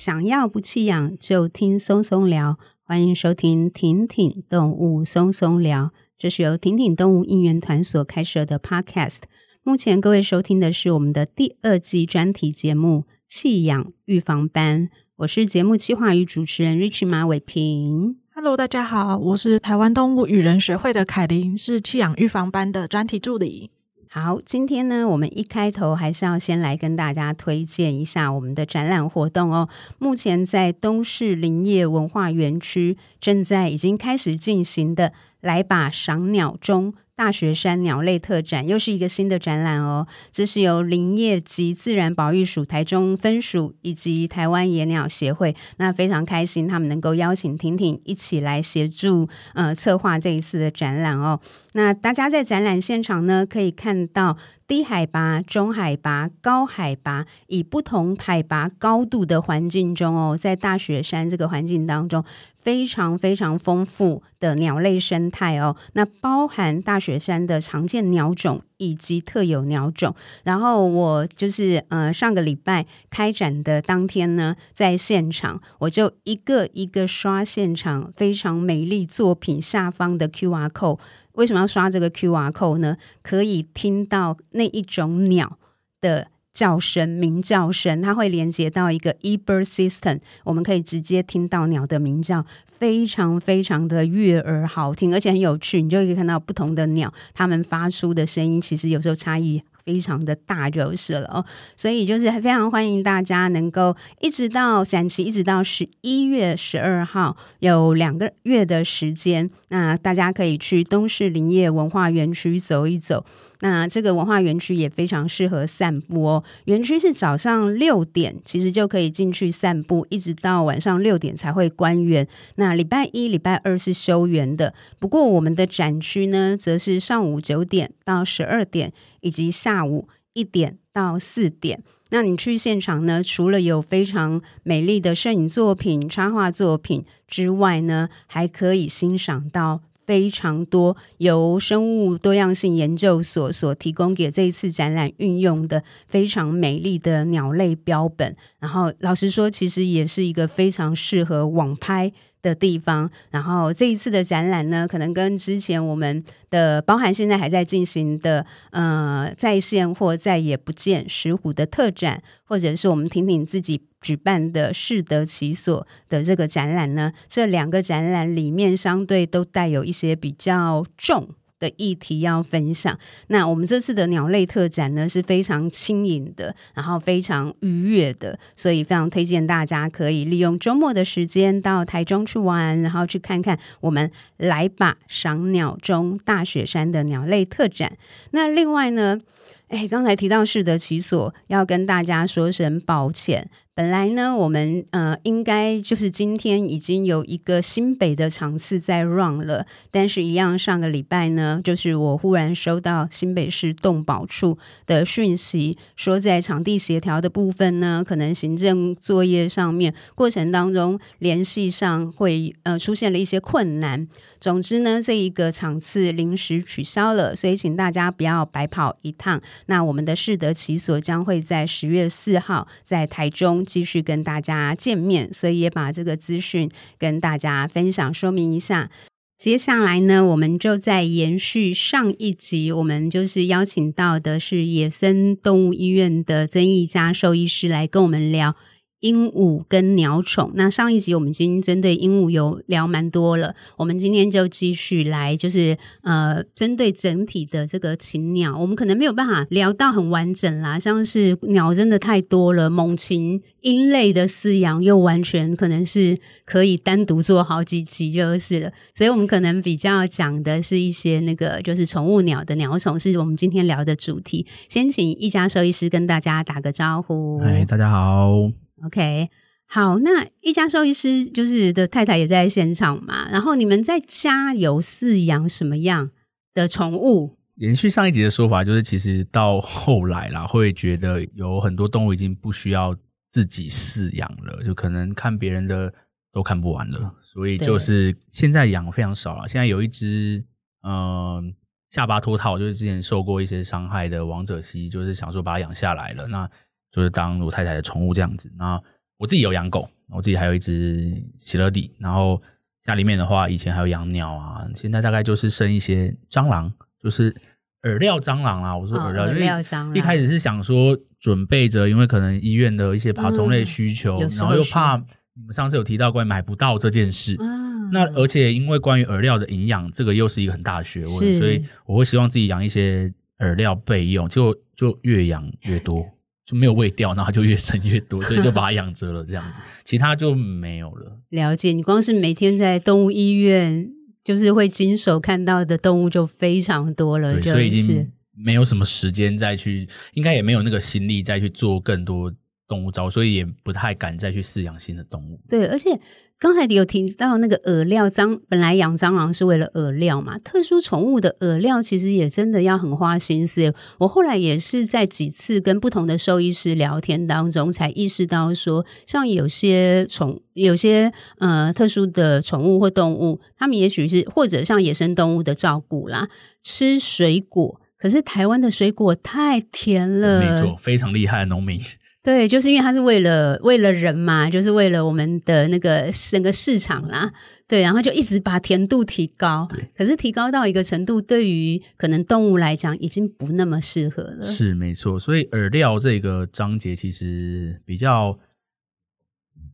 [0.00, 5.92] 想要不弃养就听松松聊，欢迎收听挺挺动物松松聊。
[6.16, 9.18] 这是由挺挺动物应援团所开设的 Podcast。
[9.62, 18.16] 目前各位收听的是我们的第二季专题节目《弃养预防班》，我是节目企划与主持人 Rich 马伟平。
[18.34, 23.70] Hello，大家好，我是台湾动物与人学会的凯琳，是弃养预防班的专题助理。
[24.12, 29.68] 好，今天呢，我们一开头还是要先来跟大家推荐一下我们的展览活动哦。
[30.00, 36.94] 目前在东市林业文化园区正在已经开始进行的“来把，赏鸟中”。
[37.16, 51.38] 大雪山鸟类特展又是一个新的展览哦，这是由林业及自然保育署台中分署以及台湾野鸟协会，那非常开心，他们能够邀请婷婷一起来协助呃策划这一次的展览哦。
[51.74, 54.38] 那大家在展览现场呢，可以看到。
[54.70, 65.74] 低海拔、中海拔、高海拔，以不同海拔高度的环境中哦，在大雪山这个环境当中，非常非常丰富的鸟类生态哦。
[65.94, 70.14] 那包含大雪山的常见鸟种以及特有鸟种。
[70.44, 81.00] 然后我就是呃上个礼拜开展的当天呢，在现场我就一个一个刷现场非常美丽作品下方的 QR code。
[81.32, 82.96] 为什么要刷这个 QR code 呢？
[83.22, 85.58] 可以听到那一种鸟
[86.00, 95.80] 的叫声、鸣叫声，它会连接到一个 eBird System，我们可以直接听到鸟的鸣叫，非常非常的悦耳好听，而且很有趣。
[95.80, 99.62] 你就可以看到不同的鸟，它们发出的声音，其实有时候差异。
[99.84, 101.44] 非常的大就是了哦，
[101.76, 113.24] 所以就是非常欢迎大家能够一直到展期，一直到十一月十二号，有两个月的时间，那大家可以去东市林业文化园区走一走。
[113.60, 116.44] 那这个文化园区也非常适合散步哦。
[116.64, 122.26] 园区是早上六点，其实就可以进去散步，一直到晚上六点才会关园。
[122.56, 124.74] 那礼拜一、礼拜二是休园的。
[124.98, 131.82] 不过我们的展区呢，则是上午九点到十二点，以及下午一点到四点。
[132.12, 139.82] 那你去现场呢，除了有非常美丽的摄影作品、插画作品之外呢，还可以欣赏到。
[140.10, 152.12] 非常多由生物多样性研究所所提供给这一次展览运用的非常美丽的鸟类标本，然后老实说，其实也是一个非常适合网拍
[152.42, 171.28] 的地方，然后这一次的展览呢，可能跟之前我们的包含现在还在进行的呃在线或再也不见石虎的特展，或者是我们婷婷自己举办的适得其所的这个展览呢，这两个展览里面相对都带有一些比较重。
[171.60, 172.98] 的议题要分享。
[173.28, 187.96] 那我们这次的鸟类特展呢，是非常轻盈的，然后非常愉悦的，所以非常推荐大家可以利用周末的时间到台中去玩，然后去看看我们来吧赏鸟中大雪山的鸟类特展。
[188.30, 189.20] 那另外呢，
[189.68, 193.48] 哎，刚才提到适得其所，要跟大家说声抱歉。
[193.80, 214.06] 本来呢，我们呃应该就是今天已经有一个新北的场次在 run 了，但是，一样上个礼拜呢，就是我忽然收到新北市动保处的讯息，说在场地协调的部分呢，可能行政作业上面过程当中联系上会呃出现了一些困难。
[214.38, 219.40] 总之呢，这一个场次临时取消了，所以请大家不要白跑一趟。
[219.66, 223.64] 那我们的适得其所将会在十月四号在台中。
[223.70, 228.90] 继续跟大家见面，所以也把这个资讯跟大家分享说明一下。
[229.38, 238.54] 接下来呢，我们就在延续上一集，我们就是邀请到的是野生动物医院的曾义家兽医师来跟我们聊。
[239.00, 264.46] 鹦鹉跟鸟宠，那上一集我们已经针对鹦鹉有聊蛮多了，我们今天就继续来，就是呃，针对整体的这个禽鸟，我们可能没有办法聊到很完整啦，像是鸟真的太多了，猛禽、鹰类的饲养又完全可能是可以单独做好几集就是了，所以我们可能比较讲的是一些那个就是宠物鸟的鸟宠，是我们今天聊的主题。
[264.68, 267.38] 先请一家兽医师跟大家打个招呼。
[267.38, 268.50] 嗨，大家好。
[268.84, 269.28] OK，
[269.66, 276.10] 好，那一家兽医师就是的太太也在现场嘛，然后你们在家有饲养什么样
[276.54, 277.36] 的宠物？
[277.56, 282.96] 延续上一集的说法，就是其实到后来啦，会觉得有很多动物已经不需要
[283.26, 285.92] 自己饲养了，就可能看别人的
[286.32, 289.46] 都看不完了，所以就是现在养非常少了。
[289.46, 290.42] 现在有一只
[290.82, 291.44] 嗯、呃、
[291.90, 296.26] 下巴脱套，就是之前受过一些伤害的王者蜥，就是想说把它养下来了。
[296.28, 296.50] 那
[296.90, 298.80] 就是当我太太的宠物这样子，那
[299.18, 302.40] 我自己有养狗，我自己还有一只喜乐蒂，然后
[302.82, 307.34] 家里面的话，以前还有养鸟啊，现在大概就是生一些蟑螂，就是
[307.82, 308.76] 饵料蟑螂啦。
[308.76, 309.94] 我说饵料，饵料蟑螂。
[309.94, 314.96] 一开始是想说准备着，因为可能医院的一些爬虫类需求，嗯、然后又怕
[315.34, 317.36] 你们上次有提到关于买不到这件事。
[317.38, 326.04] 嗯、那而且因为关于饵料的营养，这个又是一个很大的学问，所以我会希望自己养一些饵料备用，就就越养越多。
[326.50, 331.20] 就没有喂掉，然后就越生越多，所以就把它养着了这样子， 其他就没有了。
[331.28, 333.88] 了解，你光是每天在动物医院，
[334.24, 342.32] 就是会经手看到的动物就非常多了，对，就是、所以已经没有什么时间再去，应该也没有那个心力再去做更多。
[342.70, 345.40] 动物招，所以也不太敢再去饲养新的动物。
[345.48, 345.98] 对，而且
[346.38, 353.74] 刚才有提到那个饵料，蟑本来养蟑螂是为了饵料嘛，特殊宠物的饵料其实也真的要很花心思。
[353.98, 366.28] 我后来也是在几次跟不同的兽医师聊天当中，才意识到说，像有些宠，有些呃特殊的宠物或动物，他们也许是或者像野生动物的照顾啦，
[366.62, 371.80] 吃水果，可是台湾的水果太甜了，没错，非常厉害的农民。
[372.22, 377.32] 对，就是因为它是为了为了人嘛，就是为了我们的那个整个市场啦。
[377.66, 379.66] 对，然后就一直把甜度提高。
[379.96, 384.42] 可是提高到一个程度，对于可能动物来讲，已经不那么适合了。
[384.42, 388.38] 是没错，所以饵料这个章节其实比较，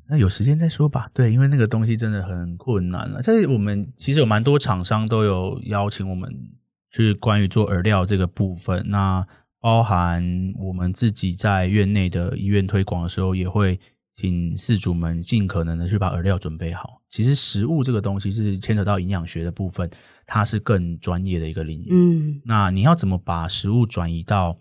[0.08, 1.10] 那有时间再说吧。
[1.12, 3.20] 对，因为那个东西真的很困难了。
[3.20, 6.32] 这我们其实有蛮多厂商都有邀请我们
[6.92, 8.84] 去关于做饵料这个部分。
[8.88, 9.26] 那
[9.66, 10.22] 包含
[10.56, 13.76] 我们自己在院内的医院推广的时候，也会
[14.12, 17.02] 请饲主们尽可能的去把饵料准备好。
[17.08, 19.90] 其实食物这个东西是牵扯到营养学的部分，
[20.24, 21.88] 它是更专业的一个领域。
[21.90, 24.56] 嗯，那你要怎么把食物转移到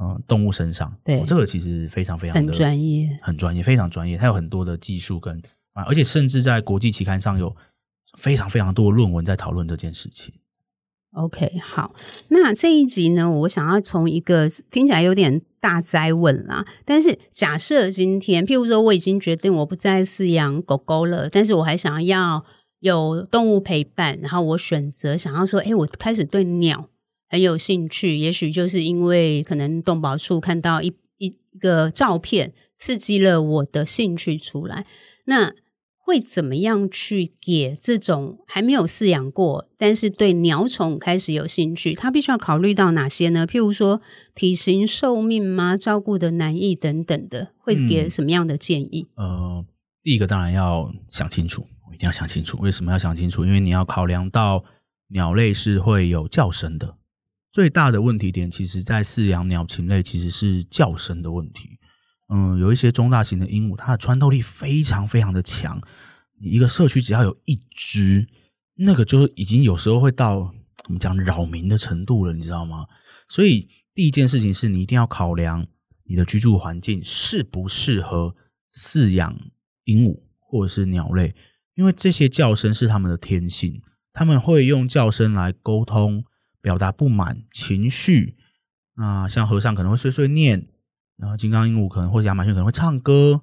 [0.00, 0.90] 嗯、呃、动物身上？
[1.04, 4.16] 对、哦，这个其实非常非常的很专业，很专业，非常专业。
[4.16, 5.36] 它有很多的技术跟
[5.74, 7.54] 啊，而且甚至在国际期刊上有
[8.16, 10.32] 非常非常多的论文在讨论这件事情。
[11.12, 11.92] OK，好，
[12.28, 22.44] 那这一集呢，我想要从一个听起来有点大哉问啦，但是假设今天，譬如说我已经决定我不再饲养狗狗了，但是我还想要
[22.78, 26.88] 有动物陪伴，然后我选择想要说，诶，我开始对鸟
[27.28, 34.86] 很有兴趣，也许就是因为可能动保处看到一一一个照片，刺激了我的兴趣出来，
[35.24, 35.52] 那。
[36.10, 41.94] 会怎么样去给这种还没有饲养过，但是对鸟宠开始有兴趣？
[41.94, 43.46] 他必须要考虑到哪些呢？
[43.46, 44.02] 譬如说
[44.34, 45.76] 体型、寿命吗？
[45.76, 49.06] 照顾的难易等等的，会给什么样的建议？
[49.14, 49.66] 嗯、呃，
[50.02, 52.58] 第一个当然要想清楚，我一定要想清楚。
[52.58, 53.44] 为什么要想清楚？
[53.44, 54.64] 因为你要考量到
[55.10, 56.96] 鸟类是会有叫声的，
[57.52, 61.78] 最大的问题点，其实在饲养鸟禽类其实是叫声的问题。
[62.32, 65.82] 嗯，有一些中大型的鹦鹉，它的穿透力非常非常的强。
[66.40, 68.26] 你一个社区只要有一只，
[68.76, 72.86] 那个就已经有时候会到我们讲扰民的程度了，你知道吗？
[73.28, 75.66] 所以第一件事情是你一定要考量
[76.04, 78.34] 你的居住环境适不适合
[78.72, 79.36] 饲养
[79.84, 81.34] 鹦鹉或者是鸟类，
[81.74, 86.24] 因为这些叫声是它们的天性，他们会用叫声来沟通、
[86.62, 88.36] 表达不满情绪。
[88.94, 90.68] 那像和尚可能会碎碎念。
[91.20, 93.42] 然后金刚鹦鹉可能或者亚马逊可能会唱歌，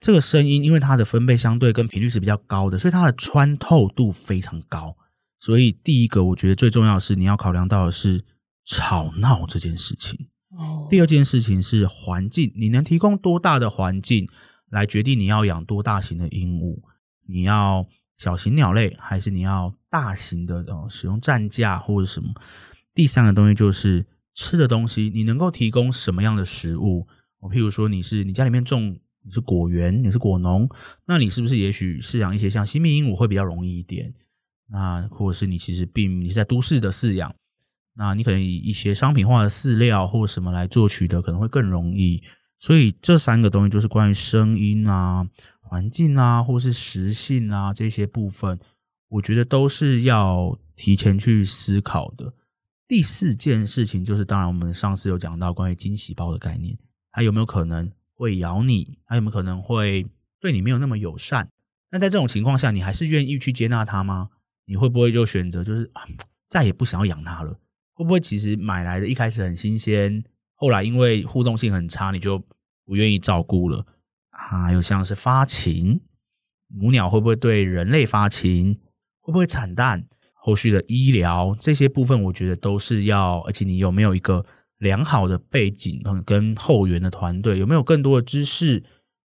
[0.00, 4.96] 这个声音因为它的分贝相对跟频率是比较高的，所以它的穿透度非常高。
[5.38, 8.24] 所以第一个我觉得最重要的是你要考量到的是
[8.64, 10.26] 吵闹这件事情。
[10.56, 10.86] 哦。
[10.90, 14.28] 第二件事情是环境，你能提供多大的环境
[14.70, 16.80] 来决定你要养多大型的鹦鹉？
[17.28, 20.86] 你要小型鸟类还是你要大型的哦？
[20.88, 22.32] 使用战架或者什么？
[22.94, 27.06] 第三个东西就是吃的东西，你能够提供什么样的食物？
[27.40, 30.68] 我譬如说，你是你家里面种你是果园，你是果农，
[31.06, 34.12] 那你是不是也许饲养一些像新命鹦鹉会比较容易一点？
[34.70, 37.34] 那或者是你其实并你是在都市的饲养，
[37.94, 42.22] 那你可能以一些商品化的饲料或什么来做取得，可能会更容易。
[42.58, 45.26] 所以这三个东西就是关于声音啊、
[45.60, 48.58] 环境啊，或是食性啊这些部分，
[49.08, 52.34] 我觉得都是要提前去思考的。
[52.88, 56.76] 第四件事情就是，当然我们上次有讲到关于惊喜包的概念。
[57.18, 58.96] 它有没有可能会咬你？
[59.04, 60.06] 它有没有可能会
[60.38, 61.50] 对你没有那么友善？
[61.90, 64.28] 那在这种情况下，你还是愿意去接纳它吗？
[64.66, 65.90] 你会不会就选择就是，
[66.46, 67.58] 再也不想要养它了？
[67.94, 70.22] 会不会其实买来的一开始很新鲜，
[70.54, 72.40] 后来因为互动性很差，你就
[72.84, 73.84] 不愿意照顾了？
[74.30, 76.00] 还有像是发情，
[76.68, 78.78] 母鸟会不会对人类发情？
[79.18, 80.06] 会不会产蛋？
[80.34, 84.46] 后续的医疗这些部分，我觉得都是要，而且你有没有一个？
[84.78, 88.82] 良好的背景跟后援的团队，有没有更多的知识？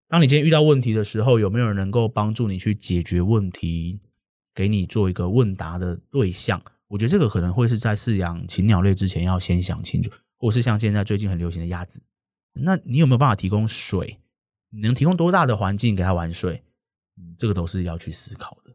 [0.08, 4.00] 当你今天遇到问题的时候，有没有人能够帮助你去解决问题，
[4.54, 6.62] 给你做一个问答的对象？
[6.88, 12.00] 我觉得这个可能会是在饲养禽鸟类之前要先想清楚，或是像现在最近很流行的鸭子，
[12.52, 14.18] 那你有没有办法提供水？
[14.70, 16.62] 你能提供多大的环境给它玩水？
[17.16, 18.72] 嗯，这个都是要去思考的。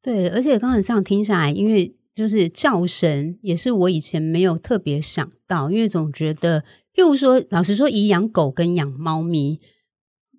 [0.00, 6.62] 对，而且刚才这样听下来，因为就是叫声也是我以前没有特别想到，因为总觉得，
[6.94, 9.60] 譬如说，老实说，以养狗跟养猫咪，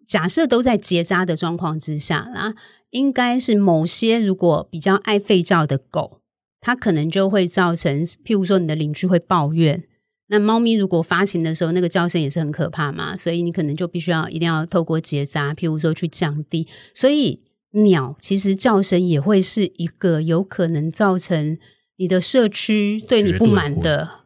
[0.05, 2.53] 假设都在结扎的状况之下啦，
[2.89, 6.19] 应该是某些如果比较爱吠叫的狗，
[6.59, 9.83] 它可能就会造成，譬如说你的邻居会抱怨。
[10.27, 17.41] 那猫咪如果发情的时候，那个叫声也是很可怕嘛，所以你可能就必须要一定要透过结扎，譬如说去降低，所以。
[17.71, 21.57] 鸟其实叫声也会是一个有可能造成
[21.95, 24.25] 你的社区对你不满的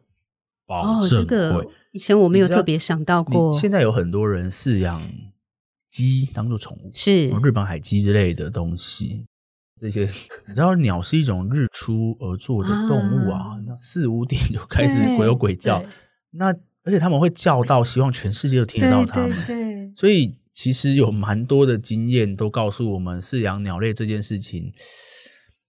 [0.66, 1.00] 哦。
[1.08, 3.52] 这个以前我没有特别想到过。
[3.52, 5.00] 现在有很多人饲养
[5.88, 9.24] 鸡当做宠物，是日本海鸡之类的东西。
[9.80, 10.00] 这些
[10.48, 15.84] 你知道，鸟是一种日出而作的动物啊，那四五点就开始鬼吼鬼叫。
[16.32, 16.46] 那
[16.82, 20.34] 而且他们会叫到希望全世界都听得到他们，对，对，对，所以。
[20.56, 24.72] 其实有蛮多的经验都告诉我们，饲养鸟类这件事情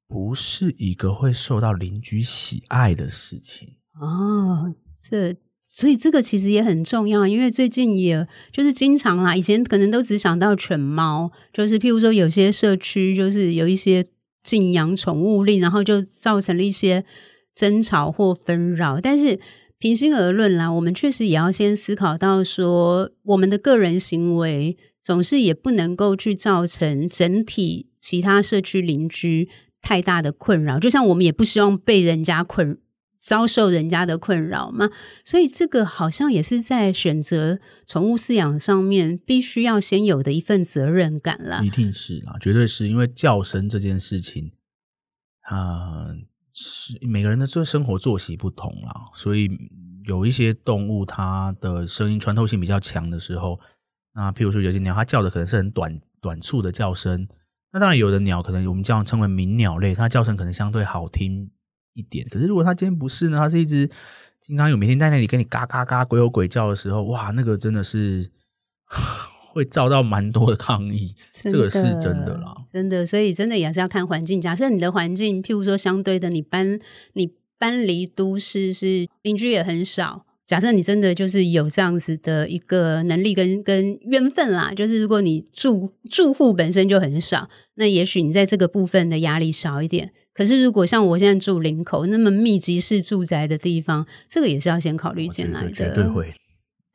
[0.08, 3.68] 不是一个会受到邻居喜爱的事情
[4.00, 4.74] 哦。
[5.10, 14.06] 这所以这个其实也很重要，因为最近也就是经常啦，以前可能都只想到犬猫，就是譬如说有些社区就是有一些
[14.42, 17.04] 禁养宠物令，然后就造成了一些
[17.54, 19.38] 争吵或纷扰，但是。
[19.80, 30.80] 平心而论啦，我们确实也要先思考到说，我们的个人行为总是也不能够去造成整体其他社区邻居太大的困扰。
[30.80, 32.80] 就像我们也不希望被人家困，
[33.20, 34.90] 遭受人家的困扰嘛。
[35.24, 41.62] 所以这个好像也是在选择宠物饲养上面必须要先有的一份责任感啦。
[41.64, 44.52] 一定是啦，绝对是因为叫声这件事情，
[45.42, 46.08] 啊、
[46.60, 49.48] 是每个人的这生活作息不同啦，所以
[50.06, 53.60] 有一些动物它的声音穿透性比较强的时候，
[54.16, 57.28] 那譬如说有些鸟它叫的可能是很短短促的叫声，
[57.72, 61.52] 那当然有的鸟可能我们这样称为鸣鸟类，它叫声可能相对好听
[61.94, 62.28] 一点。
[62.28, 63.88] 可是如果它今天不是呢，它是一只
[64.40, 68.32] 经常有每天在那里跟你嘎嘎嘎鬼吼鬼叫的时候，哇，那个真的是。
[69.58, 74.40] 会遭到蛮多的抗议，这个是真的啦，真的，所以真的也是要看环境。
[74.40, 76.80] 假设你的环境，譬如说相对的，你搬
[77.14, 80.26] 你搬离都市，是邻居也很少。
[80.46, 90.12] 假设你真的就是有这样子的一个能力跟跟缘分啦，就是如果你住住户本身就很少，那也许你在这个部分的压力少一点。
[90.34, 96.32] 可是如果像我现在住林口那么密集式住宅的地方，这个也是要先考虑进来的，绝对会。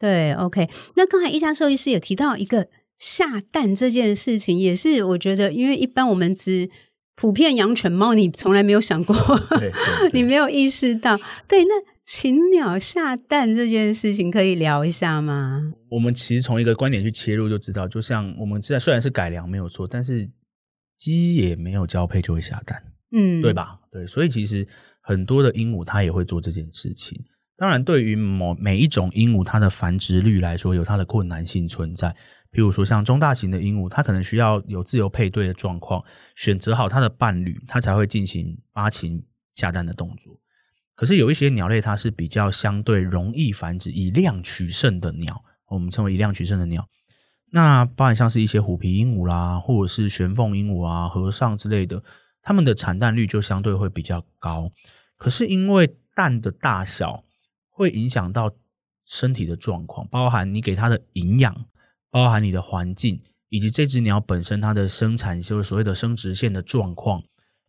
[0.03, 0.69] 对，OK。
[0.97, 2.67] 那刚才一家兽医师也提到一个
[2.99, 6.69] 下蛋这件事情，也是我觉得，因为一般我们只
[7.15, 9.15] 普遍养犬猫，你从来没有想过，
[10.13, 11.17] 你没有意识到。
[11.47, 11.71] 对，那
[12.03, 15.73] 禽鸟下蛋这件事情可以聊一下吗？
[15.89, 20.29] 我们其实从一个观点去切入就知道，就像我们现在虽然是改良没有错，但是
[20.97, 22.83] 鸡也没有交配就会下蛋，
[23.13, 23.79] 嗯，对吧？
[23.89, 24.67] 对，所以其实
[25.01, 27.17] 很多的鹦鹉它也会做这件事情。
[27.57, 32.09] 当然，对于某每一种鹦鹉，它的繁殖率来说，有它的困难性存在。
[32.51, 36.03] 譬如说，像中大型的鹦鹉，它可能需要有自由配对的状况，
[36.35, 40.39] 选择好它的伴侣，它才会进行发情下蛋的动作。
[40.95, 46.87] 可是有一些鸟类，它是比较相对容易繁殖、以量取胜的鸟，我们称为以量取胜的鸟。
[47.51, 52.03] 那包含像是一些虎皮鹦鹉啦，或者是玄凤鹦鹉啊、和尚之类的，
[52.43, 54.71] 它们的产蛋率就相对会比较高。
[55.17, 57.25] 可是因为蛋的大小，
[57.75, 58.53] 会影响到
[59.07, 61.65] 身体的状况，包含你给它的营养，
[62.11, 67.25] 包含你的环境，以及这只鸟本身它的生产，就是所谓的生殖腺的状况，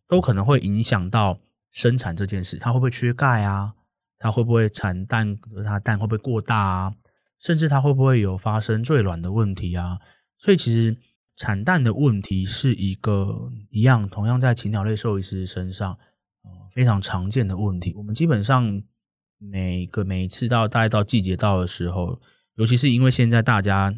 [0.06, 1.40] 都可能会影响到
[1.72, 2.58] 生产这件事。
[2.58, 3.72] 它会不会缺钙啊？
[4.18, 5.36] 它会不会产蛋？
[5.64, 6.94] 它蛋会不会过大啊？
[7.40, 9.98] 甚至它会不会有发生坠卵的问题啊？
[10.38, 10.96] 所以其实
[11.36, 15.98] 产蛋的问题是一个一样，同样在禽鸟类兽医师身上，
[16.70, 17.94] 非常常见的问题。
[17.96, 18.82] 我们基本上。
[19.50, 22.20] 每个每一次到大概到季节到的时候，
[22.56, 23.94] 尤其是因为现在大家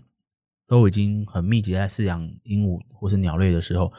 [0.66, 3.92] 都已经很密集在饲养鹦鹉或是鸟类的时候，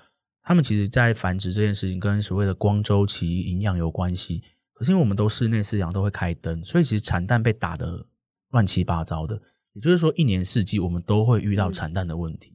[0.44, 4.44] 他们其实，在繁殖这件事情跟所谓的光周期营养有关系。
[4.74, 8.06] 可是因为我们都室内饲养，都会开灯，所以其实产蛋被打得
[8.52, 9.42] 乱七八糟的。
[9.74, 12.54] 也就是说，一年四季我们都会遇到产蛋的问题，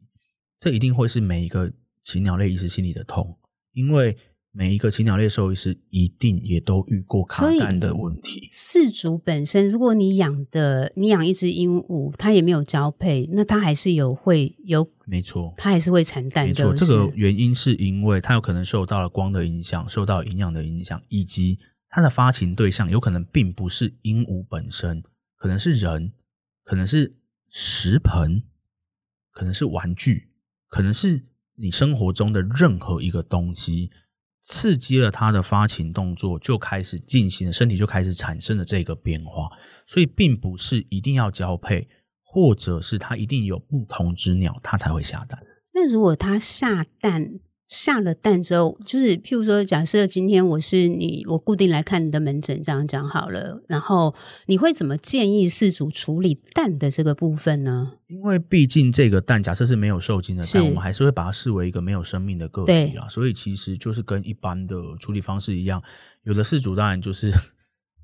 [0.58, 1.72] 这一定会是每一个
[2.02, 3.38] 禽鸟类医师心里的痛，
[3.72, 4.16] 因为
[4.54, 8.50] 每一个禽鸟类兽医师一定也都遇过卡蛋的问题。
[8.52, 16.46] 饲主本身，如果你养的你养一只鹦鹉，它也没有交配，那它还是有会有，没错，它还是会产蛋。
[16.46, 25.02] 没错，这个原因是因为它有可能受到了光的影响，受到营养的影响，以及它的发情对象有可能并不是鹦鹉本身，
[25.38, 26.12] 可能是人，
[26.62, 27.16] 可能是
[27.48, 28.42] 食盆，
[29.30, 30.28] 可能是玩具，
[30.68, 31.22] 可能是
[31.54, 33.90] 你生活中的任何一个东西。
[34.42, 39.48] 刺激了它的发情动作，就开始进行，身体就开始产生了这个变化，
[39.86, 41.88] 所以并不是一定要交配，
[42.22, 45.44] 或者是它一定有不同之鸟，它才会下蛋。
[45.72, 47.40] 那如果它下蛋？
[47.72, 53.62] 下了蛋之后，就是譬如说，假设今天我是你，我固定来看你的门诊，这样讲好了。
[53.66, 54.14] 然后
[54.44, 57.92] 你会怎么建议事主处理蛋的这个部分呢？
[58.08, 63.08] 因为毕竟这个蛋，假设是没有受精的蛋，我们还是会把它视为一个没有生命的个体啊。
[63.08, 65.82] 所以其实就是跟一般的处理方式一样，
[66.24, 67.32] 有的事主当然就是，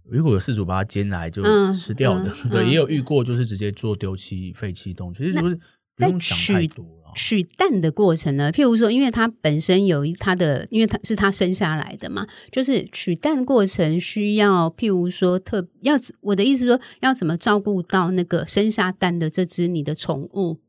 [0.09, 1.43] 如果有事主把它煎来就
[1.75, 5.55] 吃掉的，嗯 嗯、对，也有遇过就是直接做丢弃废弃动物，其实就是
[5.99, 6.98] 不用想太多。
[7.15, 8.53] 取蛋的过程呢？
[8.53, 20.61] 譬如说，因为它本身有一它的，因为它是它生下来的嘛，就是取蛋过程需要，譬如说特要我的意思说，要怎么照顾到那个生下蛋的这只你的宠物？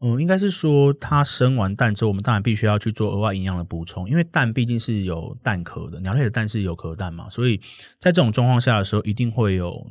[0.00, 7.58] 嗯，应该是说它生完蛋之后，我们当然必须要去做额外营养的补充，因为蛋毕竟是有蛋壳的，鸟类的蛋是有壳蛋嘛，所以
[7.98, 9.86] 在这种状况下的时候，一定会有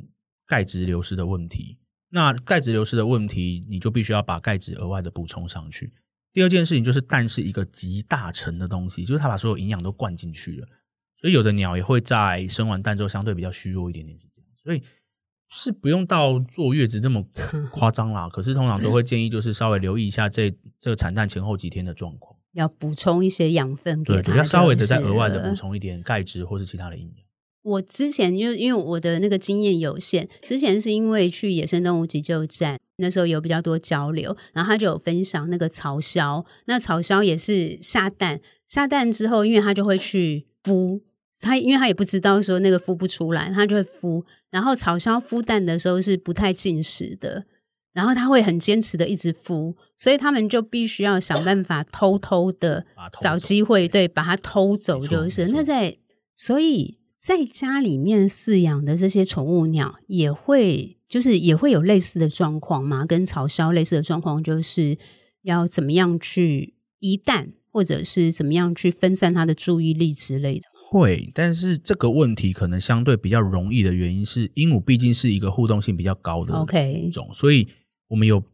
[0.46, 1.78] 钙质流失的问题。
[2.14, 5.92] 那钙质流失的问题，你就必须要把钙质额外的补充上去。
[6.32, 10.68] 第二件事情就是蛋是一个集大成的东西，就是它把所有营养都灌进去了，
[11.16, 14.16] 所以有的鸟也会在生完蛋之后相对比较虚弱一点点，
[14.62, 14.80] 所以
[15.48, 17.20] 是不用到坐月子这么
[17.74, 18.28] 夸张啦。
[18.28, 27.23] 可是通常都会建议就是稍微留意一下这这个产蛋前后几天的状况，要补充一些养分给它，对，要稍微的再额外的补充一点钙质或是其他的营养。
[27.64, 41.00] 我之前就因为我的那个经验有限，之前是因为去野生动物急救站，那时候有比较多交流，然后他就有分享那个草鸮，那草鸮也是下蛋，下蛋之后，因为他就会去孵，
[41.40, 47.46] 他因为他也不知道说那个孵不出来，他就会孵，然后草鸮孵蛋的时候是不太进食的，
[47.94, 52.84] 然后他会很坚持的一直孵，所以他们就必须要想办法偷偷的
[53.22, 55.96] 找机会，对，把它偷走就是，那在
[56.36, 56.98] 所以。
[57.24, 63.06] 在家里面饲养的这些宠物鸟也会，就是也会有类似的状况吗？
[63.06, 64.98] 跟草鸮类似的状况，就是
[65.40, 70.66] 要怎么样去移蛋，或者是怎么样去分散它的注意力之类的。
[70.90, 77.66] 会，但是这个问题可能相对比较容易的原因是，鹦鹉毕竟是一个互动性比较高的种，OK，所以
[78.08, 78.44] 我们有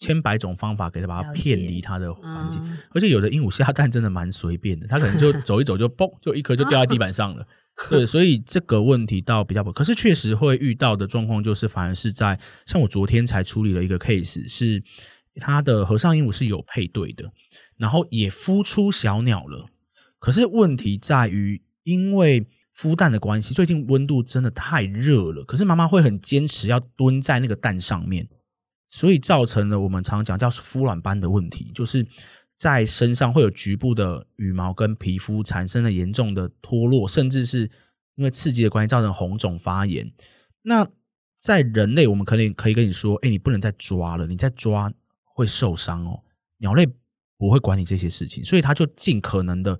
[0.00, 2.60] 千百种方法给它把它骗离它的环境。
[2.64, 7.46] 嗯、而且有的鹦鹉下蛋真的蛮随便的，它可能就 走一走就嘣，就一颗就掉在地板上了。
[7.90, 14.82] 对，所以这个问题倒比较不，可是确实会遇到的状况就是，反而是在像我昨天才处理了一个 case，是
[15.34, 17.30] 它的和尚鹦鹉是有配对的，
[17.76, 19.66] 然后也孵出小鸟了。
[20.18, 28.26] 可是问题在于，因为孵蛋的关系，最近温度真的太热了，可是妈妈会很坚持要蹲在那个蛋上面，
[28.88, 32.06] 所以造成了我们常讲叫孵卵斑的问题，就是。
[32.56, 37.70] 在身上会有局部的羽毛跟皮肤产生了严重的脱落，甚至是
[38.14, 40.10] 因为刺激的关系造成红肿发炎。
[40.62, 40.88] 那
[41.36, 44.90] 在人类，我们可能可以跟你说：“哎，你不能再抓了，你再抓
[45.22, 46.22] 会受伤哦。”
[46.58, 46.86] 鸟类
[47.36, 49.78] 不会管你这些事情，所以它就尽可能的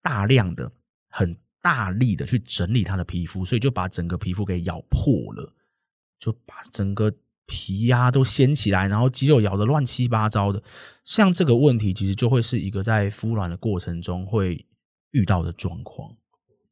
[0.00, 0.70] 大量的、
[1.08, 5.52] 很大力的去整理它的皮肤，所以就把整个皮肤给咬破了，
[6.18, 7.12] 就把整个。
[7.46, 10.62] 皮呀、都掀起来，然后肌肉咬得乱七八糟的，
[11.04, 14.64] 像这个问题，其实就会是一个在孵卵的过程中会
[15.10, 16.16] 遇到的状况。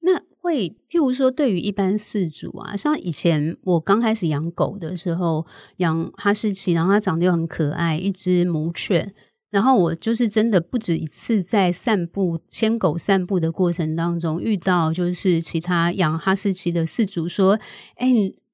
[0.00, 5.46] 那会，譬如说，对于一般饲主啊，像以前我刚开始养狗的时候，
[5.78, 9.12] 养哈士奇，然后它长得又很可爱，一只母犬，
[9.50, 17.59] 然后我就是真的不止一次在散步牵狗散步的过程当中遇到，就是其他养哈士奇的饲主说
[17.96, 18.09] ：“哎、”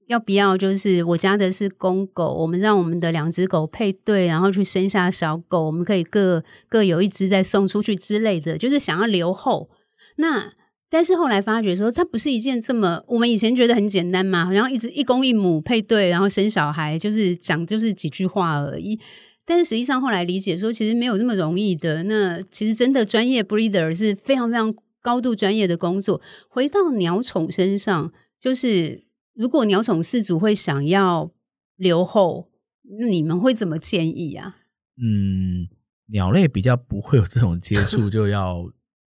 [0.06, 0.56] 要不要？
[0.56, 9.68] 就是我家的是公狗，我们让我们的两只狗配对，然后去生下小狗，我们可以各各有一只再送出去之类的，就是想要留后。
[10.16, 10.52] 那
[10.88, 19.00] 但是后来发觉说，它不是一件这么我们以前觉得很简单嘛，好像一直一公一母配对，然后生小孩，就是讲就是几句话而已。
[19.44, 22.04] 但是实际上后来理解说，其实没有那么容易的。
[22.04, 26.20] 那其实真的专业 breeder 是非常非常高度专业的工作。
[26.48, 29.05] 回到鸟宠身上，就是。
[29.36, 31.30] 如果鸟宠饲主会想要
[31.76, 32.48] 留后，
[33.10, 34.56] 你们会怎么建议啊？
[34.96, 35.68] 嗯，
[36.06, 38.64] 鸟类比较不会有这种接触，就要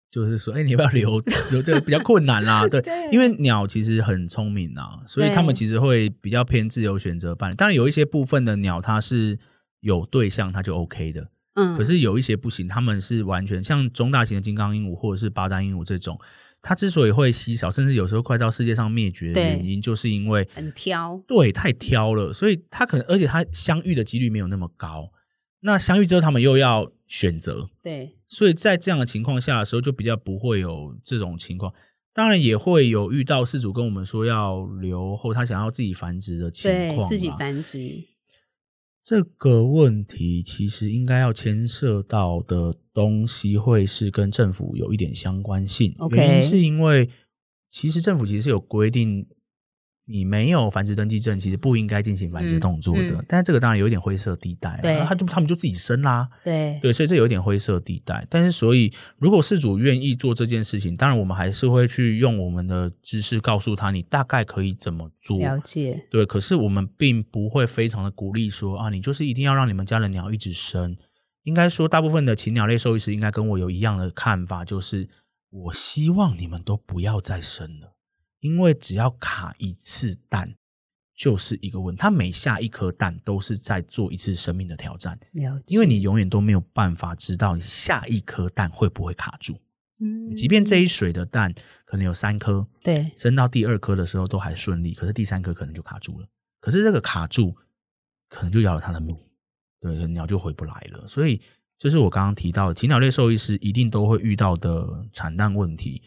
[0.09, 1.19] 就是说，哎、欸，你要不要留？
[1.51, 2.65] 留这个比较困难啦。
[2.69, 7.55] 对，对因为鸟其实很聪明啊，所以他们其实会比较偏自由选择伴侣。
[7.55, 9.38] 当然，有一些部分的鸟它是
[9.81, 11.29] 有对象，它就 OK 的。
[11.53, 16.19] 嗯，可是有一些不行，他们是完全像中大型的金刚鹦鹉或者是巴丹鹦鹉这种，
[16.67, 25.12] 它之所以会稀少，甚至有时候快到世界上灭绝的原因，就是因为很挑，对，太挑了，所以它可能，而且它相遇的几率没有那么高。
[25.60, 31.71] 那相遇之后，他们又要选择，对，所以在这样的情况下的时候，就比较不会有这种情况。
[32.12, 38.04] 当然也会有遇到事主跟我们说要留后，他想要自己繁殖的情况，自己繁殖。
[39.04, 45.93] 这个问题其实应该要牵涉到的东西，会是跟政府有一点相关性。
[45.99, 46.15] Okay.
[46.15, 47.08] 原因是因为
[47.69, 49.27] 其实政府其实是有规定。
[50.08, 53.01] 你没有繁殖登记证，其实不应该进行繁殖动作的。
[53.01, 58.23] 嗯嗯、但是这个当然有一点灰色地带，对，他就他们就自己生啦，对对，所以这有一点灰色地带。
[58.29, 65.39] 但是所以，如果事主愿意做这件事情，当然我们还是会去用我们的知识告诉他，你大概可以怎么做。
[65.39, 66.23] 了解，对。
[66.23, 70.95] 可是我们并不会非常的鼓励说啊，你就是一定要让你们家的鸟一直生。
[71.45, 75.08] 应该说，大部分的禽鸟类兽医师应该跟我有一样的看法，就是
[75.49, 77.95] 我希望你们都不要再生了。
[78.39, 80.55] 因为只要卡一次蛋，
[81.15, 81.99] 就是一个问题。
[81.99, 85.19] 它每下一颗蛋都是在做一次生命的挑战。
[85.67, 89.60] 因为你永远都没有办法知道你下一颗蛋会不会卡住。
[89.99, 90.36] 嗯。
[90.36, 91.53] 即便这一水的蛋
[91.86, 96.27] 可能有三颗，对，生到第二颗的时候都还顺利，可是第三颗可能就卡住了。
[96.60, 97.55] 可是这个卡住，
[98.29, 99.15] 可能就要了他的命。
[99.93, 101.07] 对，鸟就回不来了。
[101.07, 101.41] 所以，
[101.77, 106.01] 就是我刚刚提到的，禽鸟类兽医师一定都会遇到的产蛋问题，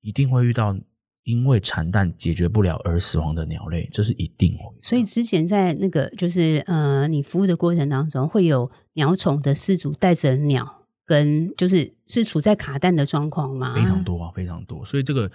[0.00, 0.76] 一定会遇到。
[1.24, 4.74] 因为产蛋解决不了而死亡的鸟类，这是一定会。
[4.80, 13.74] 所以之前在那个就是呃，你服务的过程当中，会有鸟宠的饲主带着鸟跟就是是处在卡蛋的状况吗？
[13.74, 14.82] 非常多啊，非常多。
[14.86, 15.30] 所以这个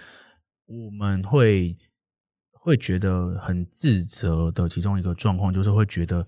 [0.66, 1.76] 我们会
[2.50, 6.26] 会觉得很自责的其中一个状况，就是会觉得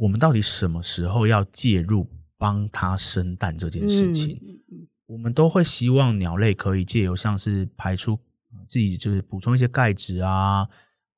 [0.00, 2.08] 我们到底什么时候要介入
[2.38, 4.40] 帮它生蛋这件事情？
[4.72, 8.18] 嗯、我们都会希望鸟类可以借由像是排出。
[8.66, 10.64] 自己就是补充一些钙质啊，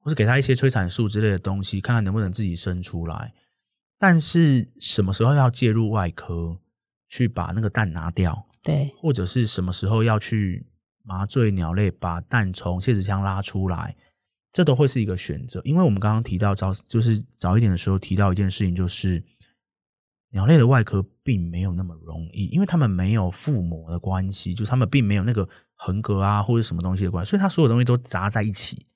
[0.01, 3.33] 或是给它一些催产素之类的东西，看看能不能自己生出来。
[3.99, 6.59] 但是什么时候要介入外科
[7.09, 8.47] 去把那个蛋拿掉？
[8.63, 10.67] 对，或者是什么时候要去
[11.05, 13.97] 麻醉鸟类把蛋从泄殖腔拉出来？
[14.53, 15.61] 这都会是一个选择。
[15.65, 19.23] 因为我们刚刚提到早，就是早一点的时候提到一件事情，就是
[20.31, 25.49] 鸟类的外壳并没有那么容易，因为他们没有腹膜的关系，就是他们并没有那个。
[25.85, 28.87] 横膈啊，或者什么东西的关系，所以它所有东西都砸在一起。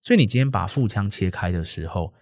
[0.00, 2.14] 所以你今天把腹腔切开的时候，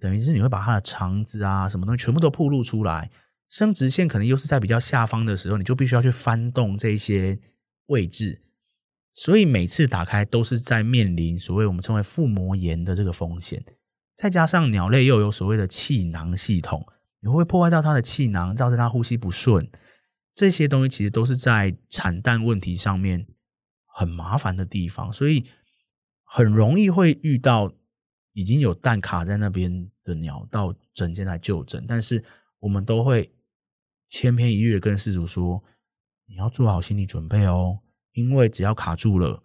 [0.00, 3.10] 等于是你会把它的肠子啊，什么东西全部都暴露出来。
[3.46, 7.38] 生殖腺可能又是在比较下方的时候，你就必须要去翻动这些
[7.88, 8.40] 位置。
[9.18, 13.64] 所以每次打开都是在面临所谓我们称为腹膜炎的这个风险。
[14.14, 16.86] 再加上鸟类又有所谓的气囊系统，
[17.20, 19.68] 你会破坏到它的气囊，造成它呼吸不顺？
[20.32, 23.26] 这些东西其实都是在产蛋问题上面。
[24.00, 25.44] 很麻烦的地方，所以
[26.22, 27.72] 很容易会遇到
[28.32, 32.22] 已经有蛋卡在那边的鸟到诊间来就诊，但是
[32.60, 33.32] 我们都会
[34.08, 35.64] 千篇一律的跟饲主说，
[36.28, 37.80] 你要做好心理准备哦，
[38.18, 39.40] 因为只要卡住了，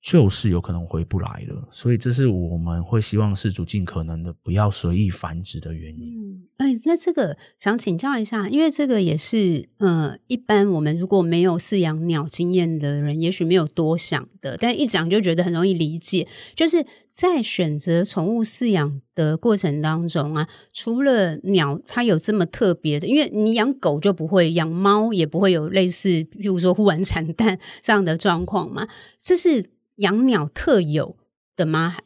[0.00, 6.14] 就是有可能回不来了，所以这是我们会希望事主尽可能的不要随意繁殖的原因。
[6.16, 16.28] 嗯，哎，那这个想请教一下，因为这个也是，呃，一般我们如果没有饲养鸟经验的人，也许没有多想的，但一讲就觉得很容易理解。
[16.54, 28.86] 就是在选择宠物饲养的过程当中啊，除了鸟它有这么特别的，因为你养狗就不会，养猫也不会有类似，譬如说忽然产蛋这样的状况嘛，
[29.20, 29.70] 这是。
[29.98, 31.16] 养鸟特有
[31.54, 31.96] 的吗？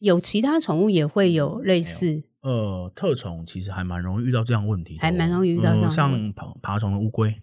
[0.00, 2.24] 有其他宠物也会有类似？
[2.42, 5.90] 呃，特宠其实还蛮容易遇到这样问题的，还蛮容易遇到这样、呃。
[5.90, 7.34] 像爬爬虫的乌龟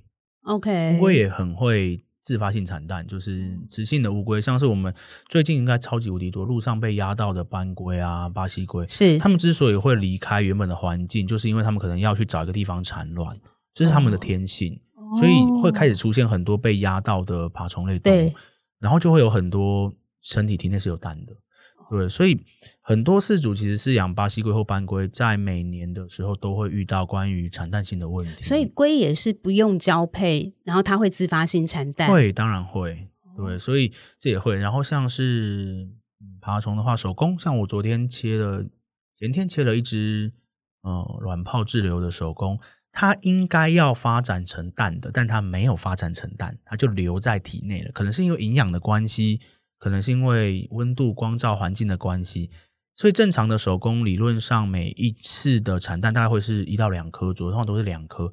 [0.43, 4.93] ，OK，乌龟也很会自发性产蛋，就是雌性的乌龟，像是我们
[5.27, 13.35] 最近应该超级无敌多路上被压到的斑龟啊、巴西龟，是它们之所以会离开原本的环境，就是因为它们可能要去找一个地方产卵，
[13.73, 18.31] 这是它们的天性，哦、所以会开始出现很多被压到的爬虫类动物。
[18.81, 21.33] 然后就会有很多身体体内是有蛋的，
[21.89, 22.43] 对，所以
[22.81, 28.43] 很多饲主其实是养巴西龟或斑龟，在每年的时候都会遇到关于产蛋性的问题。
[28.43, 32.11] 所以龟也是不用交配，然后它会自发性产蛋。
[32.11, 34.57] 会，当然会，对，所以这也会。
[34.57, 35.87] 然后像是
[36.41, 38.65] 爬虫的话，手工，像我昨天切了，
[39.15, 40.33] 前天切了一只
[40.81, 42.59] 呃卵泡滞留的守宫，
[42.91, 47.91] 它应该要发展成蛋的，但它没有发展成蛋，它就留在体内了。
[47.93, 49.39] 可能是因为营养的关系，
[49.77, 52.49] 可能是因为温度、光照环境的关系。
[52.93, 58.31] 所以正常的手工理论上，每一次的产蛋大概会是一到两颗左右，通常都是两颗。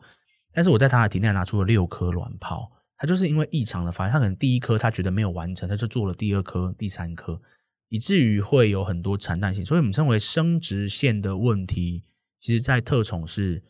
[0.52, 7.40] 但是我在它的体内拿出了六颗卵泡，它就是因为异常的发现，它可能第一颗它觉得没有完成，它就做了第二颗、第三颗，
[7.88, 9.64] 以至于会有很多产蛋性。
[9.64, 12.02] 所以我们称为生殖腺的问题，
[12.40, 13.62] 其实在特宠是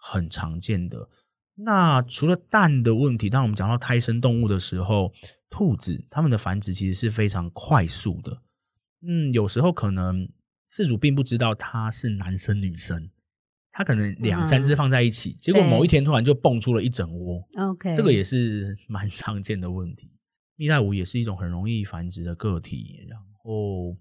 [0.00, 1.08] 很常见的。
[1.62, 5.12] 那除了蛋的问题，当我们讲到胎生动物的时候，
[5.50, 8.40] 兔子它们的繁殖其实是非常快速的。
[9.02, 10.26] 嗯，有时候可能
[10.70, 13.10] 饲主并不知道它是男生女生，
[13.72, 17.46] 它可能两三只放在一起，嗯，结果某一天突然就蹦出了一整窝。
[17.58, 20.12] OK，这个也是 蛮常见的问题。
[20.56, 23.94] 蜜袋鼯也是一种很容易繁殖的个体，然后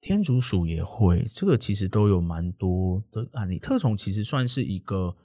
[0.00, 3.60] 天竺鼠也会，这个其实都有蛮多的案例。
[3.60, 5.16] 特宠其实算是一个。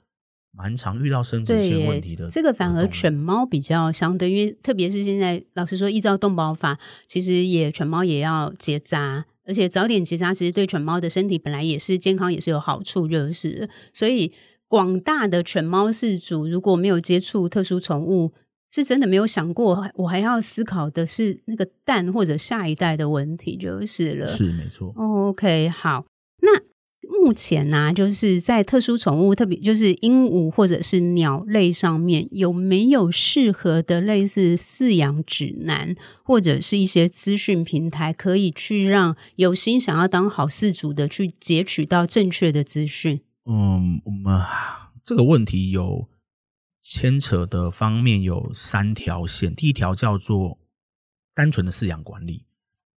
[0.54, 14.30] 蛮常遇到生殖腺问题的，这个反而犬猫比较相对，因为特别是现在，老实说，依照动保法，其实也犬猫也要结扎，而且早点结扎，其实对犬猫的身体本来也是健康，也是有好处，就是所以
[14.68, 18.32] 广大的犬猫饲主如果没有接触特殊宠物，
[18.70, 24.92] 是真的没有想过，我还要思考的是那个蛋或者下一代的问题，就是了，是没错。
[24.96, 26.11] OK，好，那。
[27.08, 43.20] 目前呢、啊，就是在特殊宠物，特别就是鹦鹉或者是鸟类上面，有没有适合的类似饲养指南，或者是一些资讯平台，可以去让有心想要当好饲主的去截取到正确的资讯？
[43.44, 44.40] 嗯，我们
[45.04, 46.08] 这个问题有
[46.80, 50.58] 牵扯的方面有三条线，第一条叫做
[51.34, 52.44] 单纯的饲养管理，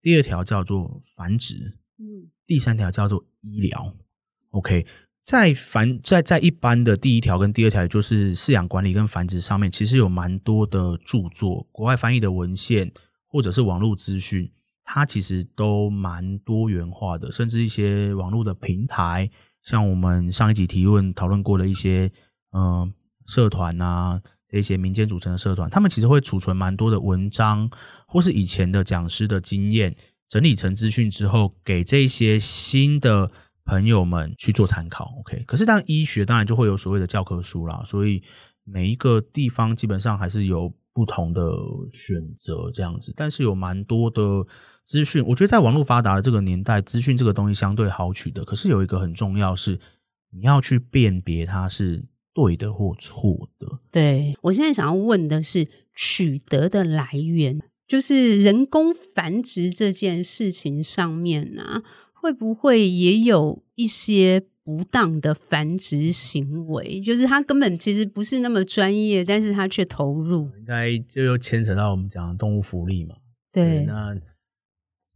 [0.02, 2.30] 第二条叫做繁殖，嗯。
[2.47, 3.93] 第三条叫做医疗
[4.51, 4.86] ，OK，
[5.23, 12.91] 在繁在在一般的第一条跟第二条，就是饲养管理跟繁殖上面，其实有蛮多的著作，国外翻译的文献
[13.27, 14.51] 或者是网络资讯，
[14.84, 19.27] 它其实都蛮多元化的，甚至一些网络的平台，
[19.63, 22.12] 像我们上一集提问讨论过的一些
[22.51, 22.93] 嗯、
[23.25, 27.69] 社团啊，这些民间组成的社团，他们其实会储存蛮多的文章，
[28.08, 29.95] 或是以前的讲师的经验。
[30.28, 33.32] 整理成资讯之后，给这些新的
[33.64, 35.14] 朋友们去做参考。
[35.20, 38.22] OK，可是当医学当然就会有所谓的教科书啦，所以
[38.64, 41.52] 每一个地方基本上还是有不同的
[41.92, 43.14] 选择这样子。
[43.16, 44.22] 但是有蛮多的
[44.84, 48.44] 资讯，我觉得在网络发达的这个年代，资讯这个东西相对好取得。
[48.44, 49.80] 可是有一个很重要是，
[50.32, 53.68] 你要去辨别它是对的或错的。
[53.92, 57.62] 对，我现在想要问的是取得的来源。
[57.88, 67.00] 就是人工繁殖这件事情上面呢、啊，会不会也有一些不当的繁殖行为？
[67.02, 73.15] 就是他根本其实不是那么专业，但是他却投入，应该就又牵扯到我们讲的动物福利嘛。
[73.52, 74.15] 对，对，那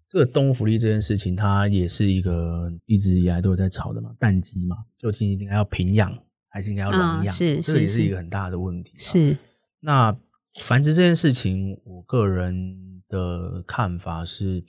[0.07, 6.15] 这个动物福利这件事情，它也是一个一直以来都有在吵的嘛，蛋鸡嘛，究竟应该要平养
[6.47, 7.27] 还是应该要冷养？
[7.33, 8.93] 是、啊，这也是一个很大的问题。
[8.95, 9.35] 是，
[9.79, 10.15] 那。
[10.59, 14.63] 繁殖这件事情，我个人的看法是，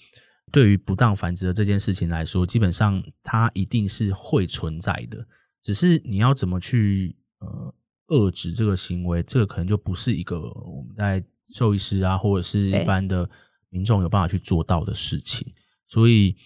[0.50, 5.26] 对于不当繁殖的这件事情来说，基本上它一定是会存在的，
[5.62, 7.74] 只是你要怎么去呃
[8.08, 11.22] 遏制这个行为，这个可能就不是一个我们在
[11.54, 13.28] 兽医师啊或者是一般的
[13.68, 15.46] 民众有办法去做到的事情，
[15.86, 16.36] 所以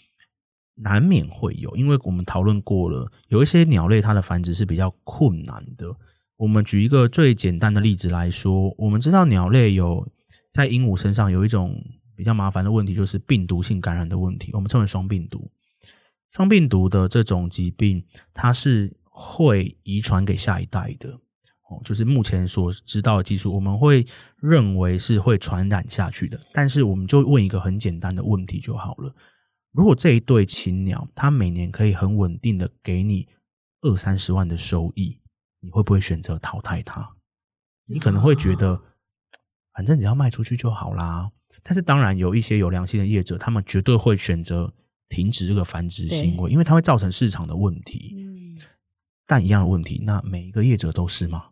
[0.75, 5.95] 难免会有，因为我们讨论过了，有一些鸟类它的繁殖是比较困难的。
[6.37, 10.07] 我们举一个最简单的例子来说，我们知道鸟类有
[10.51, 11.81] 在鹦鹉身上有一种
[12.17, 15.51] 比较麻烦的问题，就是病毒性感染的问题，我们称为双病毒。
[16.31, 21.11] 双病毒的这种疾病，它是会遗传给下一代的。
[21.71, 24.05] 哦，就是目前所知道的技术，我们会
[24.41, 26.39] 认为是会传染下去的。
[26.53, 29.15] 但是，我们就问一个很简单的问题就好了：
[29.73, 33.29] 如果这一对禽鸟，它每年可以很稳定的给你
[33.81, 35.17] 二三十万的收益，
[35.65, 37.09] 你会不会选择淘汰它？
[37.87, 38.81] 你可能会觉得，
[39.73, 41.31] 反正只要卖出去就好啦。
[41.63, 44.75] 但是当然有一些有良心的业者，他们绝对会选择
[45.09, 48.15] 停止这个繁殖行为，因为它会造成市场的问题。
[49.27, 51.47] 但一样的问题，那每一个业者都是吗？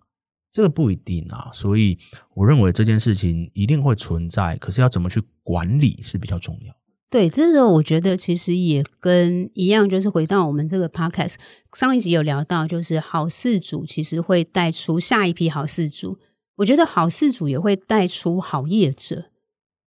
[0.51, 1.48] 这个不一定啊。
[1.55, 1.98] 所以
[2.35, 6.75] 我认为这件事情一定会存在，可是要怎么去管理是比较重要。
[7.12, 11.35] 对，这时候我觉得其实也跟一样，就是回到我们这个 podcast
[11.75, 16.18] 上一集有聊到，就是好事主其实会带出下一批好事主。
[16.57, 19.27] 我觉得好事主也会带出好业者，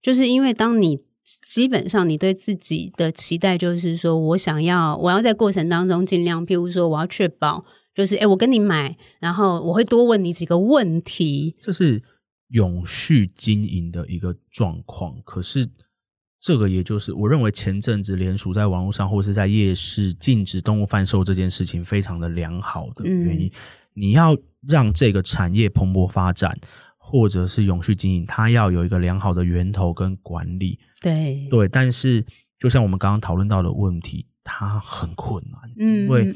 [0.03, 1.01] 就是因为当你
[1.47, 12.03] 基本上你对自己的期待就是说，我想要我要在过程当中尽量，譬如说我要确保，就是诶我跟你买，然后我会多问你几个问题，这是
[12.49, 15.17] 永续经营的一个状况。
[15.25, 15.67] 可是
[16.45, 23.53] 这个也就是我认为前阵子联署在网络上或是在夜市禁止动物贩售这件事情非常的良好的原因，嗯、
[23.95, 24.37] 你要
[24.69, 26.59] 让这个产业蓬勃发展。
[27.07, 30.79] 或者是永续经营，它要有一个良好的源头跟管理。
[31.03, 32.25] 对对，但是
[32.59, 36.35] 就像我们刚刚讨论到的问题，它很困难，嗯，因为。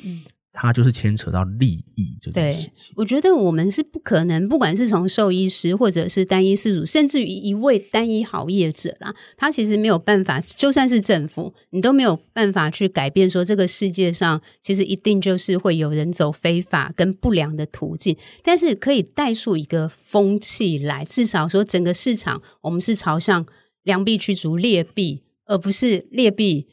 [0.61, 2.69] 它就是牵扯到利益这件事。
[2.97, 23.47] 我觉得我们是不可能，不管是从兽医师，或者是单一饲主，甚至于一位单一好业者啦，他其实没有办法，就算是政府，你都没有办法去改变说这个世界上其实一定就是会有人走非法跟不良的途径，但是可以带出一个风气来，至少说整个市场我们是朝向
[23.85, 26.67] 良币驱逐劣币，而不是劣币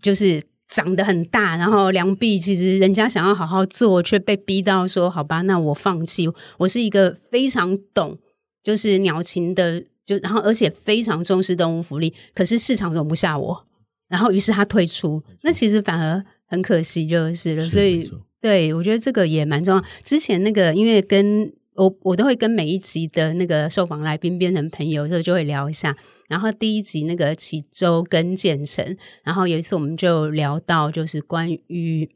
[0.00, 0.44] 就是。
[0.66, 6.28] 长得很大，然后良币其实人家想要好好做，却被逼到说好吧，那我放弃。
[6.58, 8.18] 我是一个非常懂
[8.62, 13.66] 就是鸟禽的，就然后而且非常重视动物福利，可是市场容不下我，
[14.08, 15.22] 然后于是他退出。
[15.42, 17.64] 那其实反而很可惜就是了。
[17.68, 19.84] 所以对，我觉得这个也蛮重要。
[20.02, 25.94] 之前那个因为跟我我都会跟每一集的那个受访来宾变成朋友，之后就会聊一下。
[26.28, 32.10] 然后第一集那个启洲跟建成，然后有一次我们就聊到就是关于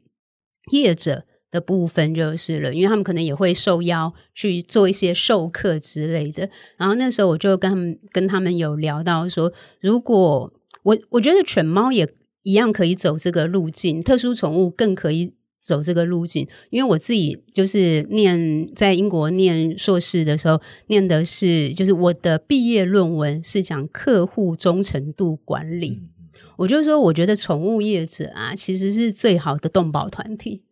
[0.71, 6.49] 业者的部分就是了，因为他们可能也会受邀去做一些授课之类的。
[6.77, 12.07] 然后那时候我就跟他们跟他们有聊到说，如果我我觉得犬猫也
[12.43, 15.33] 一样可以走这个路径，特殊宠物更可以。
[15.61, 26.01] 走这个路径，因为我自己就是念在英国念硕士的时候，念的是就是我的毕业论文是讲客户忠诚度管理。
[26.57, 30.63] 我就说，我觉得宠物业者啊，其实是最好的动保团体，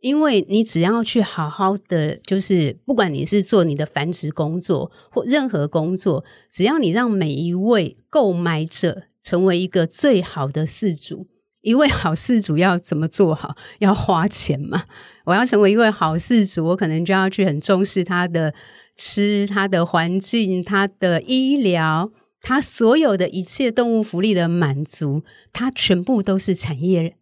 [0.00, 11.26] 因为你只要去好好的，就是不管你是做你的繁殖工作或任何工作，只要你让每一位购买者成为一个最好的饲主。
[11.62, 13.56] 一位好事主要怎么做好？
[13.78, 14.84] 要花钱嘛。
[15.24, 18.52] 我要成为一位好事主，我可能就要去很重视他的
[18.96, 25.22] 吃、他的环境、他的医疗、他所有的一切动物福利的满足，
[25.52, 27.16] 他全部都是产业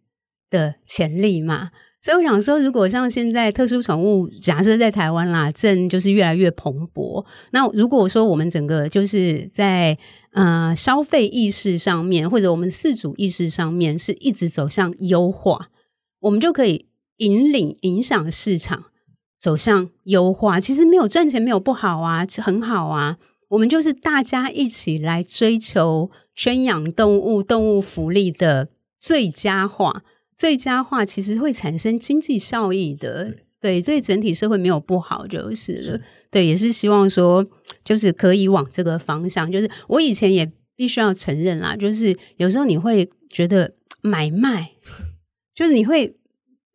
[0.49, 1.69] 的潜力嘛。
[2.01, 7.23] 所以我想说，如果像现在特殊宠物，假设在台湾啦，正就是越来越蓬勃。
[7.51, 9.95] 那如果说我们整个就是在
[10.31, 15.67] 呃消费意识上面，或者我们饲主意识上面，是一直走向优化，
[16.21, 16.87] 我们就可以
[17.17, 18.85] 引领影响市场
[19.39, 20.59] 走向优化。
[20.59, 23.19] 其实没有赚钱没有不好啊，很好啊。
[23.49, 30.01] 我们就是大家一起来追求圈养动物、动物福利的最佳化。
[30.41, 33.25] 最佳化其实会产生经济效益的，
[33.59, 35.83] 对，对，对整体社会没有不好就是了。
[35.83, 36.01] 是
[36.31, 37.45] 对，也是希望说，
[37.83, 39.51] 就是可以往这个方向。
[39.51, 44.71] 就是我以前也必须要承认啦，就是有时候你会觉得买卖，
[45.53, 46.17] 就是你会，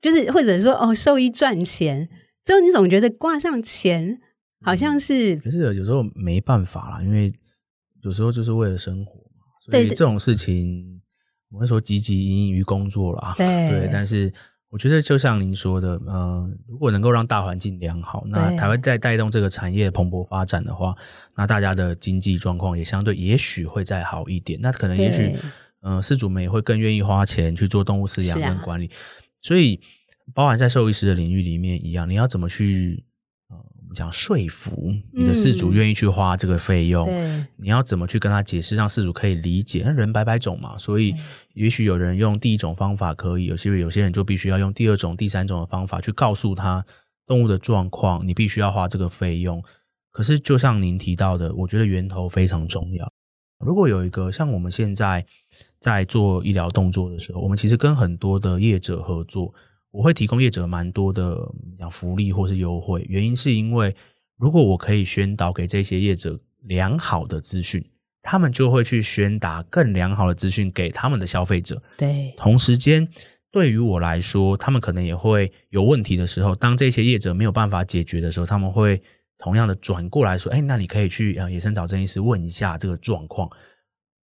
[0.00, 2.08] 就是或者说哦，兽医赚钱，
[2.44, 4.20] 之后你总觉得挂上钱
[4.64, 7.34] 好像是，可是有时候没办法啦，因为
[8.04, 11.02] 有时候就是为了生活嘛，所以这种事情。
[11.50, 14.32] 我们说汲汲营营于工作啦，对对，但是
[14.68, 20.94] 我觉得就像您说的，呃，如果能够让大环境良好，那台湾再带动这个产业蓬勃发展的话，
[21.36, 24.58] 那大家的经济状况也相对也许会再好一点。
[24.60, 25.36] 那可能也许，
[25.82, 28.86] 嗯，饲主们也会更愿意花钱去做动物饲养跟管理。
[28.86, 28.92] 啊、
[29.40, 29.80] 所以，
[30.34, 33.04] 包含在兽医师的领域里面一样，你要怎么去？
[33.96, 37.08] 讲说服你的饲主愿意去花这个费用，
[37.56, 39.82] 你要怎么去跟他解释，让饲主可以理解？
[39.84, 41.14] 那人百百种嘛，所以
[41.54, 46.84] 也许有人用第一种方法可以，有些有些人就必须要用第二种、第三种的方法去告诉他
[47.26, 49.64] 动物的状况，你必须要花这个费用。
[50.12, 53.10] 可是就像您提到的，我觉得源头非常重要。
[53.64, 55.24] 如果有一个像我们现在
[55.80, 59.54] 在做医疗动作的时候，我们其实跟很多的业者合作。
[59.96, 61.38] 我会提供业者蛮多的
[61.74, 63.96] 讲福利或是优惠，原因是因为
[64.36, 67.82] 如果我可以宣导给这些业者良好的资讯，
[68.20, 71.82] 他们就会去宣达更良好的资讯给他们的消费者。
[71.96, 73.08] 对，同时间
[73.50, 79.00] 对于我来说，他们可能也会有问题的时候，当这些业者没有办法解决的时候，他们会
[79.38, 83.48] 同样的转过来说：“哎，那你可以去呃野生找郑医师问一下这个状况。”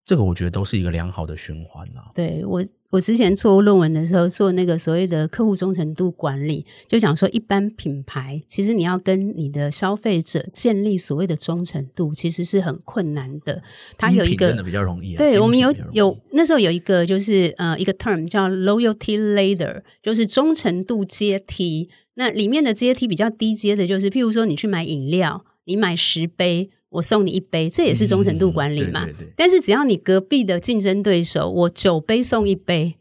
[0.04, 2.10] 这个我觉得都是一个良好的循环啊。
[2.14, 13.62] 对我，我之前做论文的时候，做那个所谓的客户忠诚度管理，就讲说，一般品牌其实你要跟你的消费者建立所谓的忠诚度，其实是很困难的。
[13.96, 15.18] 它有一个真的比较容易啊。
[15.18, 21.88] 对，我们有有那时候有一个就是呃一个 term 叫 loyalty ladder，就是忠诚度阶梯。
[22.14, 26.70] 那里面的阶梯比较低阶的，就是譬如说你去买饮料，你买十杯。
[26.90, 29.04] 我送你一杯，这也是忠诚度管理嘛。
[29.04, 32.96] 嗯、对对对，但是只要你隔壁的竞争对手，我九杯送一杯，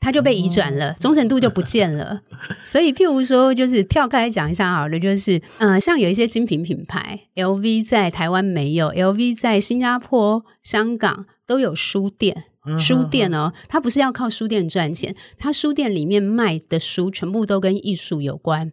[0.00, 2.22] 他就被移转了，忠诚度就不见了。
[2.64, 12.44] 所以，譬如说，就是跳开讲一下好了，就是嗯、呃，像有一些精品品牌，LV 在台湾没有，LV 在新加坡、香港都有书店。
[12.78, 18.72] 书店哦，它不是要靠书店赚钱，它书店里面卖的书全部都跟艺术有关。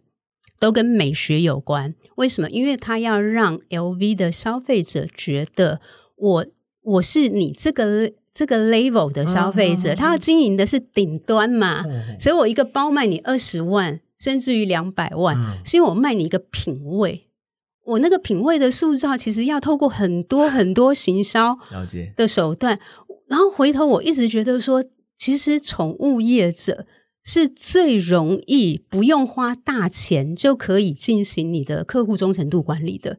[0.60, 2.50] 都跟美学有关，为什么？
[2.50, 5.80] 因为他要让 LV 的消费者觉得
[6.16, 6.46] 我
[6.82, 11.82] 我是你这个这个 level 的消费者，他要经营的是顶端嘛，
[12.20, 15.34] 所以我一个包卖你二十万，甚至于两百万，
[15.64, 17.26] 是因为我卖你一个品味，
[17.86, 21.58] 我那个品味的塑造，其实要透过很多很多行销
[22.14, 22.78] 的手段，
[23.28, 24.84] 然后回头我一直觉得说，
[25.16, 26.86] 其实宠物业者。
[27.22, 33.18] 是最容易不用花大钱就可以进行你的客户忠诚度管理的，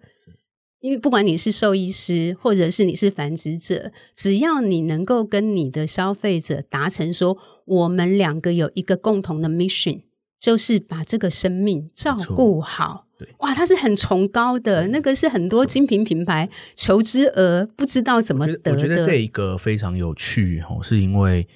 [0.80, 10.02] 因为不管你是兽医师或者是你是繁殖者，只要你能够跟你的消费者达成说，我们两个有一个共同的 mission，
[10.40, 13.06] 就是把这个生命照顾好。
[13.20, 18.72] 对，哇，它是很崇高的，那个是很多精品品牌求之而不知道怎么得的。
[18.72, 21.48] 我觉得这一个非常有趣哦，是因为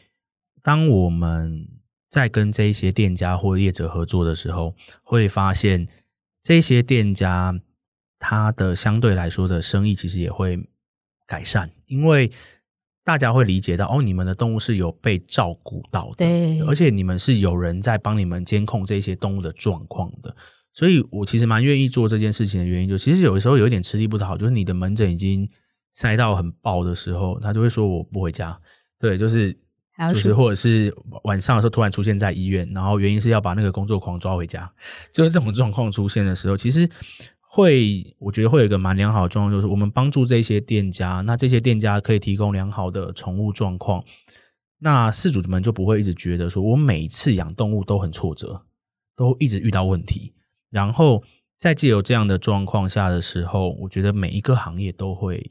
[0.61, 1.67] 当我们。
[2.16, 5.86] 在跟这些店家或业者合作的时候，会发现
[6.41, 7.59] 这些店家
[8.18, 10.57] 他的相对来说的生意其实也会
[11.28, 12.32] 改善，因为
[13.03, 20.34] 大家会理解到哦，你们的动物是有被照顾到的，对，而且你们是有人在帮你们监控这些动物的状况的，
[20.72, 25.49] 所以我其实蛮愿意做这件事情的原因，就其实有的时候有一点吃力不讨好，就是你的门诊已经
[25.91, 28.57] 塞到很爆的时候，他就会说我不回家，
[28.97, 29.53] 对，就是。
[30.11, 30.93] 就是，或者是
[31.23, 34.69] 晚上的时候突然出现在医院，然后原因是要把那个工作狂抓回家，
[35.09, 36.89] 就是这种状况出现的时候，其实
[37.39, 44.03] 会，我觉得会有一个蛮良好的状况，就是我们帮助这些店家，那这些店家可以提供良好的宠物状况，
[44.79, 48.63] 那饲主们就不会一直觉得说我每次养动物都很挫折，
[49.15, 50.33] 都一直遇到问题，
[50.69, 51.23] 然后
[51.57, 55.41] 在借由这样的状况下的时候，我觉得每一个行业都会。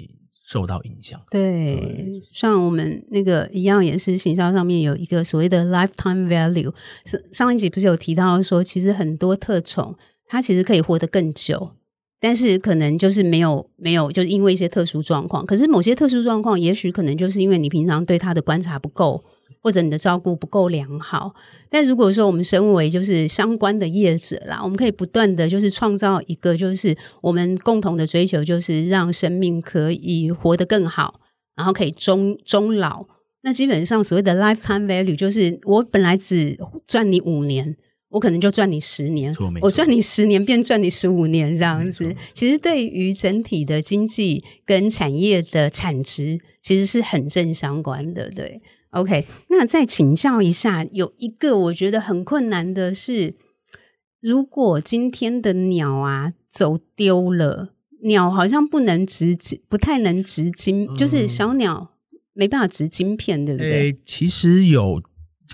[0.46, 6.70] 受到影响，对，像我们那个一样，也是行销上面有一个所谓的 lifetime value。
[7.06, 11.70] 上上一集不是有提到说，其实很多特宠它其实可以活得更久，
[12.20, 15.46] 但是可能就是没有没有，就是因为一些特殊状况。
[15.46, 19.24] 可是某些特殊状况，也许可能就是因为你平常对它的观察不够。
[19.64, 21.34] 或者你的照顾不够良好，
[21.70, 31.18] 但如果说我们身为就是相关的业者啦，我们可以不断的就是创造一个就是我们共同的追求，就是让生命可以活得更好，
[31.56, 33.06] 然后可以终终老。
[33.42, 37.74] 那基本上所谓的 lifetime value 就是我本来只赚你五年，
[38.10, 42.14] 我可能就赚你十年，我赚你十年变赚你十五年这样子。
[42.34, 48.60] 其实对于整体的经济跟产业的产值，其实是很正相关的，对。
[48.94, 53.34] OK，那再请教一下，有一个我觉得很困难的是，
[54.20, 57.70] 如果今天的鸟啊走丢了，
[58.04, 59.36] 鸟好像不能植，
[59.68, 61.90] 不太能植晶，嗯、就是小鸟
[62.32, 63.90] 没办法植晶片，对不对？
[63.90, 65.02] 欸、其实有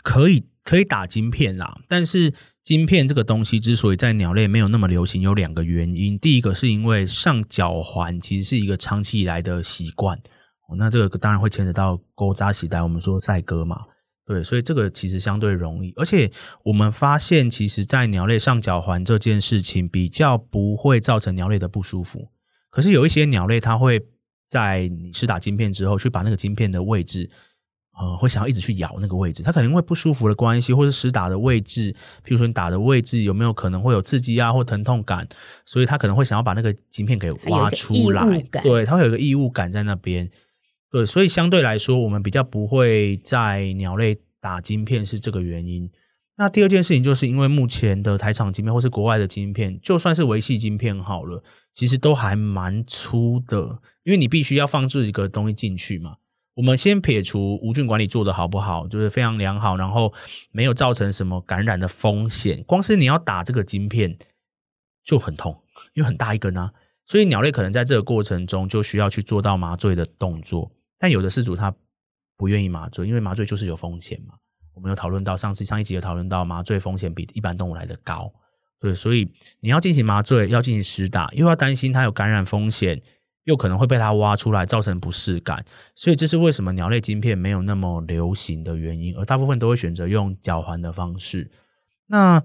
[0.03, 6.19] 可以可以打晶片啦，但是晶片这个东西之所以在鸟类没有那么流行，有两个原因。
[6.19, 10.21] 第一个是因为上脚环其实是一个长期以来的习惯。
[10.77, 13.83] 那这个当然会牵扯到勾扎脐带，我们说赛鸽嘛，
[14.25, 16.31] 对，所以这个其实相对容易，而且
[16.63, 22.29] 我们发现，其实，在鸟类上脚环这件事情比较不会造成鸟类的不舒服。
[22.71, 24.01] 可是有一些鸟类，它会
[24.47, 27.29] 在你施打晶片之后，去把那个晶片的位置，
[27.99, 31.93] 呃，会想要一直去咬那个位置，它可能因为不舒服的关系，或是施打的位置，
[32.25, 35.27] 譬如说你打的位置有没有可能会有刺激啊，或疼痛感，
[35.67, 40.31] 所以它可能会想要把那个晶片给挖出来，对，它会有一个异物感在那边。
[40.91, 45.89] 对，所以相对来说，我们比较不会在鸟类打晶片是这个原因。
[46.37, 56.17] 那第二件事情，就是因为目前的台厂晶片或是国外的晶片，就算是维系晶片好了，其实都还蛮粗的，因为你必须要放置一个东西进去嘛。
[56.55, 60.13] 我们先撇除无菌管理做得好不好，就是非常良好，然后
[60.51, 62.65] 没有造成什么感染的风险。
[62.65, 64.19] 光是你要打这个晶片
[65.05, 65.63] 就很痛，
[65.95, 66.73] 因为很大一根啊，
[67.05, 70.73] 所以鸟类可能在这个过程中就需要去做到麻醉的动作。
[71.01, 71.75] 但有的饲主他
[72.37, 74.35] 不愿意麻醉，因为麻醉就是有风险嘛。
[74.73, 78.33] 我们有讨论到上次上一集有讨论到麻醉风险比一般动物来得高，
[78.79, 79.31] 对，所以
[79.61, 83.03] 你要进行麻醉，要进行施打，又要担心它有感染风险，
[83.45, 91.51] 又可能会被它挖出来造成不适感，所以这是为什么鸟类晶片没有那么流行的原因，而大部分都会选择用脚环的方式。
[92.07, 92.43] 那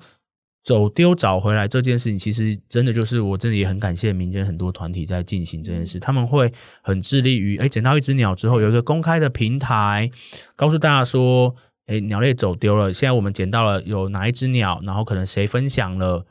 [0.66, 6.52] 走丢找回来这件事情，其实真的就是我真的也很感谢民间很多团体在进行这件事，他们会
[6.82, 10.10] 很致力于，哎，捡到一只鸟之后，有一个公开的平台，
[10.56, 11.56] 告诉大家说，
[11.86, 16.26] 哎，鸟类走丢了，现在我们捡到了有哪一只鸟，然后可能谁分享了，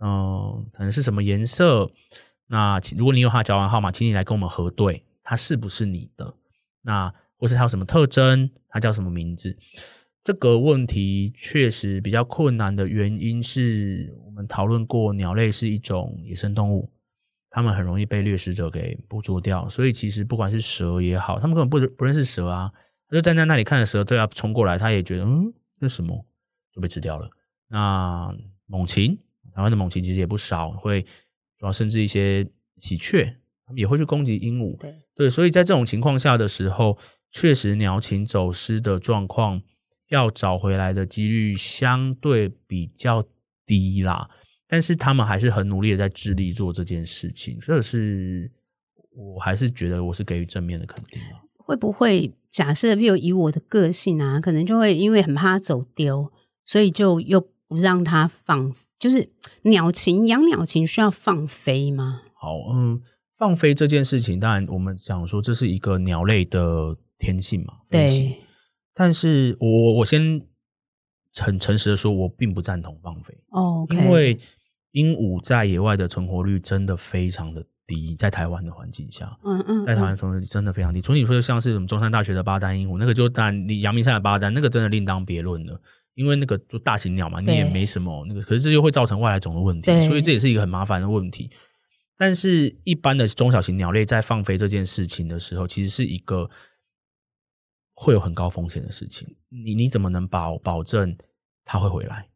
[0.00, 1.88] 嗯、呃，可能是什么颜色，
[2.48, 6.34] 那如果你有它的脚环号码，请你来跟我们核对，它是不是你的，
[6.82, 9.56] 那或是它有什么特征，它叫什么名字。
[10.28, 16.92] 这个问题确实比较困难的原因是我们讨论过，鸟类是一种野生动物，
[17.48, 19.66] 它们很容易被掠食者给捕捉掉。
[19.70, 22.70] 所以其实不管是蛇也好，它们根本不不认识蛇啊，
[23.08, 26.26] 它就站在那里看着蛇对它冲过来，它也觉得嗯，那什么
[26.74, 27.30] 就被吃掉了。
[27.68, 28.30] 那
[28.66, 29.18] 猛禽，
[29.54, 31.00] 台湾的猛禽其实也不少，会
[31.56, 33.24] 主要甚至一些喜鹊，
[33.64, 34.78] 他们也会去攻击鹦鹉。
[34.78, 36.98] 对对，所以在这种情况下的时候，
[37.30, 39.62] 确实鸟禽走失的状况。
[40.08, 43.22] 要找回来的几率相对比较
[43.66, 44.28] 低啦，
[44.66, 48.50] 但是他们还是很努力的在致力做这件事情，这是
[49.14, 51.44] 我还是觉得我是给予正面的肯定啊。
[51.58, 56.32] 会不会假设，比如以我的个性啊，可能就会因为很怕走丢，
[56.64, 59.28] 所以就又不让它放，就是
[59.64, 62.22] 鸟禽养鸟禽需要放飞吗？
[62.34, 63.02] 好，嗯，
[63.36, 68.38] 放飞这件事情，当然我们讲说这是一个鸟类的天性嘛，对。
[69.00, 70.42] 但是我我先
[71.36, 74.02] 很诚实的说，我并不赞同放飞哦，oh, okay.
[74.02, 74.40] 因为
[74.90, 81.00] 鹦鹉在野外的存活率真的非常的低，在台湾的环境下，嗯嗯，在台湾存活率真的非常低。
[81.00, 85.80] 除、嗯、你说像是什么中山大学的八丹鹦鹉，那个就当然你阳明山的八丹，那个真的另当别论了，
[86.14, 91.48] 因为那个就大型鸟嘛，你也没什么那个，可是这就会造成外来种的问题，所以这也是一个很麻烦的问题。
[92.16, 96.50] 但是一般的中小型鸟类在放飞这件事情的时候，其实是一个。
[98.00, 101.18] 会有很高风险的事情，你你怎么能保保证
[101.64, 102.28] 他会回来？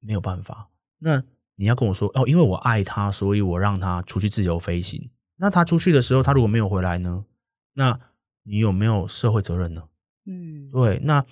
[0.00, 0.70] 没有办法。
[1.00, 1.22] 那
[1.56, 5.10] 你要跟我说哦，因为我爱他，所以我让他出去自由飞行。
[5.36, 7.26] 那他出去的时候，他如果没有回来呢？
[7.74, 8.00] 那
[8.44, 9.86] 你有没有社会责任呢？
[10.24, 10.98] 嗯，对。
[11.04, 11.22] 那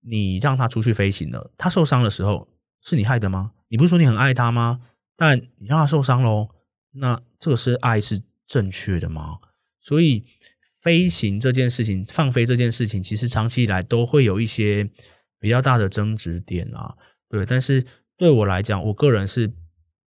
[0.00, 2.48] 你让他出去飞行了，他受伤的时候
[2.80, 3.52] 是你害的吗？
[3.68, 4.80] 你不是说你很爱他吗？
[5.16, 6.48] 但你让他受伤喽，
[6.92, 9.40] 那这个是爱是正确的吗？
[9.78, 10.24] 所以。
[10.88, 14.88] 飞行这件事情，放飞这件事情，其实长期以来都会有一些
[15.38, 16.94] 比较大的争执点啊。
[17.28, 17.84] 对，但是
[18.16, 19.52] 对我来讲，我个人是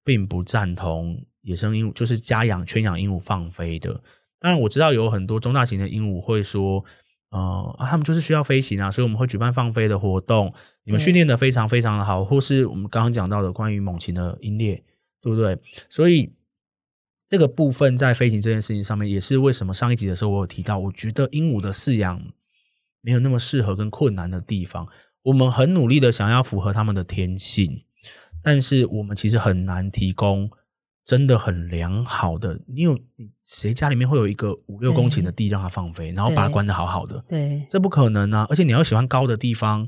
[0.02, 3.92] 并不赞同野生鹦鹉，就是家养圈养鹦鹉放飞的。
[4.40, 6.82] 当然，我知道有很多中大型的鹦鹉会说，
[7.28, 10.50] 呃，啊，他们就是需要飞行啊，所以我们会举办放飞的活动。
[10.84, 14.82] 你们训练的非常非常的好，或是我们刚刚讲到的关于猛禽的鹰猎，
[15.20, 15.58] 对不对？
[15.90, 16.32] 所以。
[17.30, 22.20] 这个部分在飞行这件事情上面，也是为什么上一集的时候我有提到，我觉得鹦鹉的饲养
[23.02, 24.88] 没有那么适合跟困难的地方。
[25.22, 27.84] 我们很努力的想要符合它们的天性，
[28.42, 30.50] 但是我们其实很难提供
[31.04, 32.58] 真的很良好的。
[32.66, 32.98] 你有
[33.44, 37.24] 谁家里面会有一个五六公顷的地让它放飞，然后把它关得好好的？
[37.28, 38.44] 对，这不可能啊！
[38.50, 39.86] 而且你要喜欢高的地方，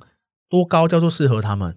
[0.48, 1.76] 多高叫做适合它们？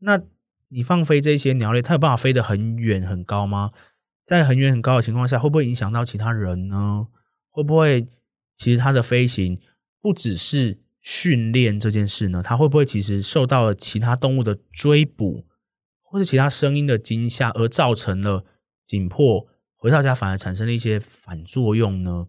[0.00, 0.20] 那
[0.68, 3.70] 你放飞这些鸟类，它有办法飞得很远很高吗？
[4.38, 7.08] 在很远很高的情况下，会不会影响到其他人呢？
[7.48, 8.06] 会不会
[8.56, 9.58] 其实它的飞行
[10.00, 12.40] 不只是训练这件事呢？
[12.40, 15.44] 它会不会其实受到了其他动物的追捕，
[16.00, 18.44] 或是其他声音的惊吓，而造成了
[18.86, 22.28] 紧迫，回到家反而产生了一些反作用呢？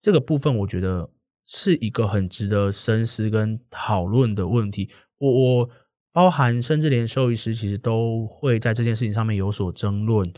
[0.00, 1.10] 这个部分我觉得
[1.44, 4.88] 是一个很值得深思跟讨论的问题。
[5.18, 5.70] 我我
[6.12, 10.32] 包含甚至连兽医师其实都会在这件事情上面有所争论。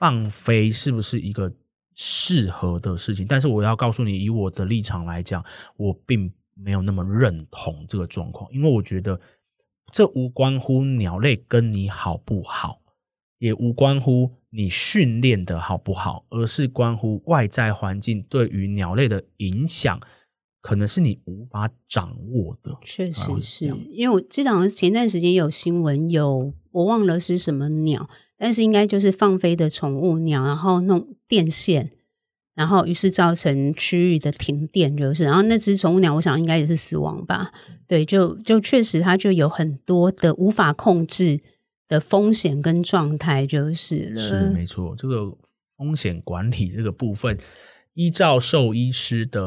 [0.00, 1.52] 放飞是不是一个
[1.94, 3.26] 适合的事情？
[3.26, 5.44] 但是我要告诉你，以我的立场来讲，
[5.76, 9.20] 我并没有那么认同这个状况，因为我觉得
[9.92, 12.80] 这无关乎鸟类跟你好不好，
[13.38, 20.00] 也无关乎你训练的好不好，而是关乎外在环境对于鸟类的影响，
[20.62, 22.72] 可能是你无法掌握的。
[22.82, 28.08] 确实是，因为我记得好像前段时间有新闻，有我忘了是什么鸟。
[28.40, 31.90] 但是应该就是放飞的宠物鸟，然后弄电线，
[32.54, 37.52] 然后于是造成区域的停电，就是，然后那只宠物鸟，我想应该也是死亡吧？
[37.86, 41.38] 对，就就确实它就有很多的无法控制
[41.86, 44.20] 的风险跟状态，就是了。
[44.22, 45.36] 是没错，这个
[45.76, 47.36] 风险管理这个部分，
[47.92, 49.42] 依照兽医师的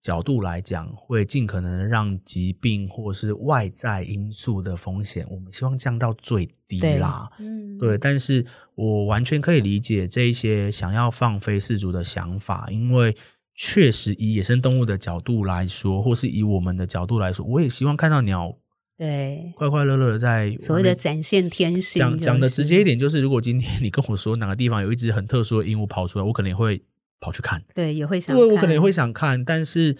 [0.00, 7.28] 角度来讲，会尽可能让疾病或是外在因素的风险，我们希望降到最低啦。
[7.40, 7.98] 嗯，对。
[7.98, 8.46] 但是
[8.76, 13.14] 我完全可以理解这一些想要放飞四足的想法，因为
[13.54, 18.56] 确实以野生动物的角度来说，或是以我们的角度来说，我也希望看到鸟
[18.96, 22.00] 对快快乐乐的在所谓的展现天性。
[22.00, 26.80] 讲讲的直接一点，就是如果今天你跟我说哪个地方有一只很特殊的鹦鹉跑出来，我可能也会。
[27.20, 29.96] 跑去看，对，也会想，对，我可能也会想看，但是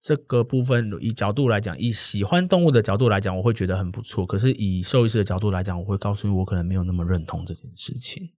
[0.00, 4.26] 这个部分以角度来讲，以喜欢动物的角度来讲，我会觉得很不错。
[4.26, 8.30] 可是以兽医师的角度来讲，我会告诉你，我可能没有那么认同这件事情。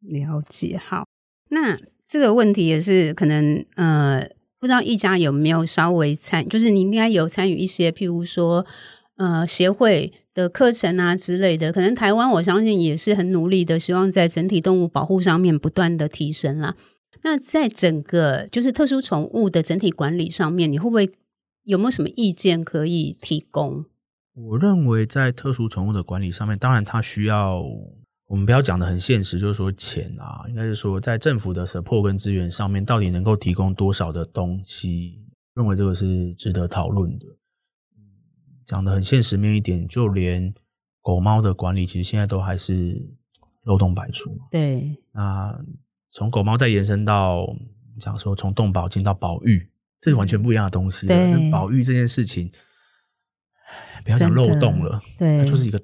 [0.00, 1.06] 了解，好，
[1.50, 4.28] 那这个问题也是可能，呃，
[4.58, 8.66] 不知道一家有没有稍微参，就是你应该有参与一些，譬如说。
[9.16, 16.76] 呃，协会的课程啊之类的，可能台湾我相信也是很努力的，希望在整体动物保护上面不断的提升啦。
[17.22, 21.10] 那在整个就是特殊宠物的整体管理上面，你会不会
[21.64, 23.86] 有没有什么意见可以提供？
[24.34, 27.62] 我认为在特殊宠物的管理上面，当然它需要
[28.28, 35.18] 我们不要讲的很现实，就是说钱啊，应该是说在政府的 support 跟资源上面，到底能够提供多少的东西？
[35.54, 37.26] 认为这个是值得讨论的。
[38.66, 40.52] 讲的很现实面一点，就连
[41.00, 43.00] 狗猫的管理，其实现在都还是
[43.62, 44.36] 漏洞百出。
[44.50, 45.56] 对，那
[46.08, 47.46] 从狗猫再延伸到
[48.00, 51.06] 讲说，从动保进到保育，这是完全不一样的东西。
[51.06, 52.50] 对，保育这件事情，
[54.04, 55.80] 不要讲漏洞了，对，它就是一个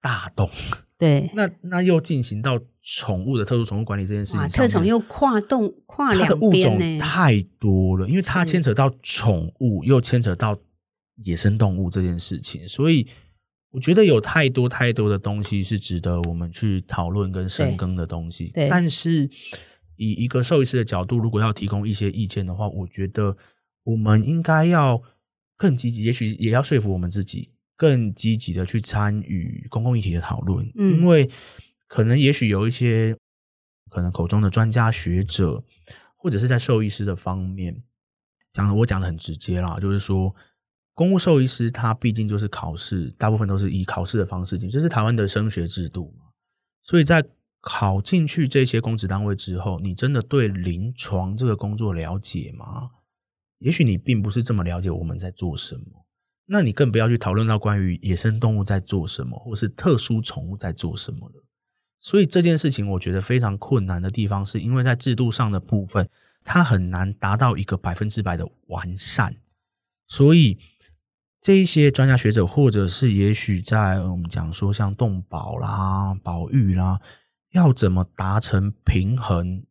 [0.00, 0.48] 大洞。
[0.96, 10.56] 对，那那又进行到宠物的特殊宠物管理这件事情，特宠又跨动跨两边，物种太多了，因为它牵扯到宠物，又牵扯到。
[11.16, 13.06] 野生动物这件事情，所以
[13.70, 18.48] 我觉得有太多太多的东西是值得我们去讨论跟深耕的东西。
[18.48, 19.28] 对，但是
[19.96, 23.36] 以一个兽医师的角度，如果要提供一些意见的话，我觉得
[23.84, 25.00] 我们应该要
[25.56, 30.66] 更积极，也许也要说服我们自己，更积极的去参与公共议题的讨论。
[30.76, 31.30] 嗯，因为
[31.86, 33.16] 可能也许有一些
[33.90, 35.62] 可能口中的专家学者，
[36.16, 37.82] 或者是在兽医师的方面
[38.52, 40.34] 讲的，我讲的很直接啦，就是说。
[40.94, 46.26] 公务兽医师他毕竟就是考试，大部分都是以考试的方式进，这是台湾的升学制度嘛。
[46.82, 47.24] 所以在
[47.60, 52.90] 考进去这些公职单位之后，你真的对临床这个工作了解吗？
[53.58, 56.04] 也许你并不是这么了解我们在做什么。
[56.46, 61.44] 那你更不要去讨论到关于野生动物在做什么，或是特殊宠物在做什么了。
[62.00, 66.10] 所以这件事情我觉得非常困难的地方，是因为在制度上的部分，
[66.44, 69.36] 它很难达到一个百分之百的完善，
[70.06, 70.58] 所以。
[71.44, 77.00] 这一些专家学者，或者是也许在我们讲说像动保啦、保育啦，
[77.50, 79.64] 要怎么达成平衡，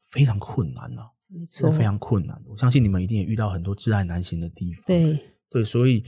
[0.00, 1.10] 非常困难呢、啊？
[1.26, 2.42] 没错，非常困难。
[2.46, 4.82] 我相信你们一定也遇到很多挚爱难行的地方。
[4.86, 5.20] 对
[5.50, 6.02] 对，所以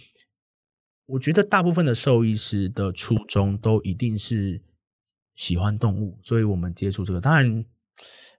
[1.05, 4.62] 我觉得大部分的兽医师的初衷都一定是
[5.34, 7.66] 喜欢动物，所以我们接触这个，当然。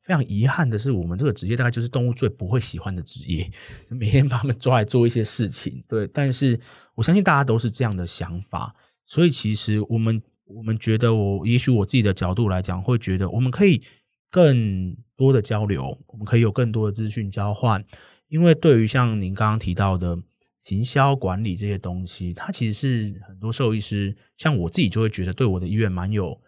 [0.03, 3.49] 非常遗憾的是，我们这个职业大概就是动物最不会喜欢的职业，
[3.89, 5.83] 每天把他们抓来做一些事情。
[5.87, 6.59] 对，但是
[6.95, 8.75] 我相信大家都是这样的想法，
[9.05, 13.83] 所以其实我们我们觉得我，我也许我自己的角度来讲，会觉得我们可以
[14.31, 17.85] 更多的交流，我们可以有更多的资讯交换，
[18.27, 20.17] 因为对于像您刚刚提到的
[20.61, 26.41] 行销管理这些东西，它其实是很多兽医师，像我自己就会觉得对我的医院蛮有。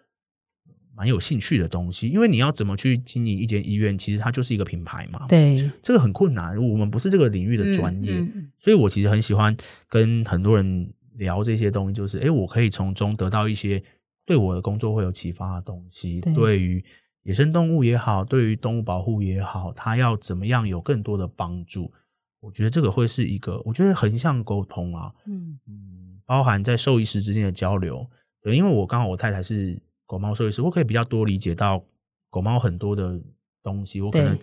[0.96, 5.26] 蛮有兴趣的东西，因为你要怎么去经营一间医院，其实它就是一个品牌嘛。
[5.28, 9.56] 对，这个很困难，我们不是这个领域的专业，嗯嗯、所以我其实很喜欢
[9.89, 13.82] 跟很多人聊这些东西，就是，诶，我可以从中得到一些
[14.24, 16.20] 对我的工作会有启发的东西。
[16.22, 16.86] 对，对于
[17.24, 21.91] 野生动物也好，对于动物保护也好，它要怎么样有更多的帮助？
[22.39, 28.08] 我觉得这个会是一个，我觉得横向沟通啊，嗯嗯，包含在兽医师之间的交流。
[28.44, 29.82] 对，因为我刚好我太太是。
[30.14, 31.84] 狗猫兽医师，我可以比较多理解到
[32.30, 33.20] 狗猫很多的
[33.64, 33.99] 东西。
[33.99, 34.38] 我可能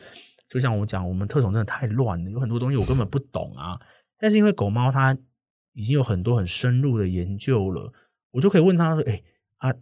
[0.49, 3.81] 就像我讲，我们特种真的太乱了，有很多东西我根本不懂啊。
[4.19, 5.17] 但是因为狗猫它
[5.75, 7.93] 已经有很多很深入的研究了，
[8.33, 9.25] 我就可以问他说：“哎、欸，
[9.59, 9.73] 啊，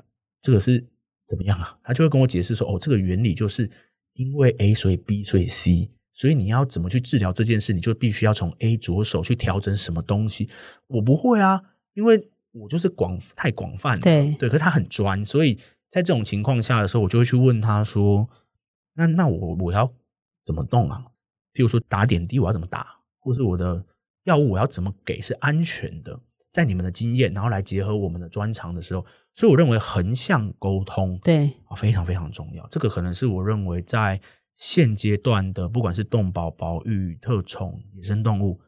[0.42, 0.86] 这个是
[1.26, 3.70] 怎么样啊？”他就会跟我解释说：“哦，这个原理就是
[4.12, 10.50] 因为 A 所以 B 所以 C，所以你要怎么去治疗这件事，你就必须要从 A 着手去调整什么东西。”
[10.88, 11.62] 我不会啊，
[11.94, 15.58] 因为我就是广太广泛了，对对，可是他很专，所以。
[15.88, 18.28] 在这种情况下的时候，我就会去问他说
[18.94, 19.92] ：“那那我我要
[20.44, 21.06] 怎么动啊？
[21.54, 22.86] 譬如说打点滴，我要怎么打？
[23.18, 23.84] 或是我的
[24.24, 26.20] 药物我要怎么给是安全的？
[26.50, 32.66] 在你们的经验，然后来结合我们的专长的时候，所以我认为横向沟通对啊非常非常重要。
[32.68, 34.20] 这个可能是我认为在
[34.56, 38.60] 现阶段的不管是动保、保育、特宠、野生动物，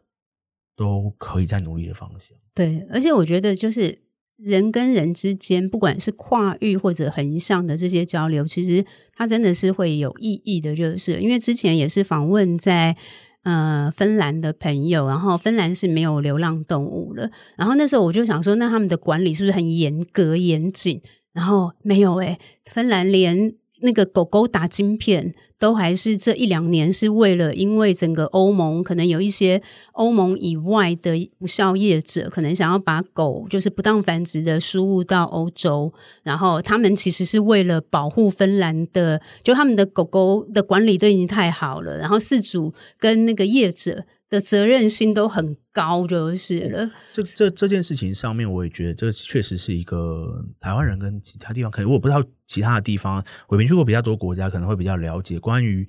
[0.76, 2.36] 都可以在努力的方向。
[2.54, 3.98] 对，而且我觉得就是
[4.42, 8.84] 人跟人之间，不管是跨域或者横向的这些交流，其实
[9.14, 10.74] 它真的是会有意义的。
[10.74, 12.96] 就是因为之前也是访问在
[13.42, 21.00] 呃芬兰的朋友，然后芬兰是没有流浪动物的，然后那时候我就想说，那他们的管理是不是很严格严谨？
[21.32, 23.54] 然后没有诶，芬兰连。
[23.80, 29.60] 那个狗狗打晶片，都还是这一两年是为了，因为整个欧盟可能有一些
[29.92, 44.04] 欧盟以外的不肖业者，可能想要把狗就是不当繁殖的输入到欧洲，然后他们其实是为了保护芬兰的，就他们的狗狗的管理都已经太好了，然后饲主跟那个业者。
[44.30, 46.88] 的责任心都很高，就是了。
[47.12, 55.86] 这这这件事情上面，我也觉得这确实是一个台湾人跟其他地方，可能我不知道其他的地方，我没去过比较多国家，可能会比较了解关于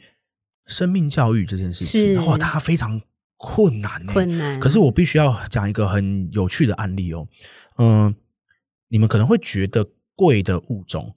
[0.65, 2.15] 生命教育这件事情。
[2.15, 2.99] 然后它非常
[3.37, 4.59] 困难，困难。
[4.59, 7.27] 可是我必须要讲一个很有趣的案例哦。
[7.77, 8.15] 嗯，
[8.87, 11.15] 你们可能会觉得贵的物种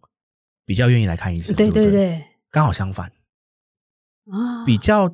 [0.66, 3.10] 比较愿意来看医生，对对对，刚好相反
[4.30, 5.10] 啊，比较。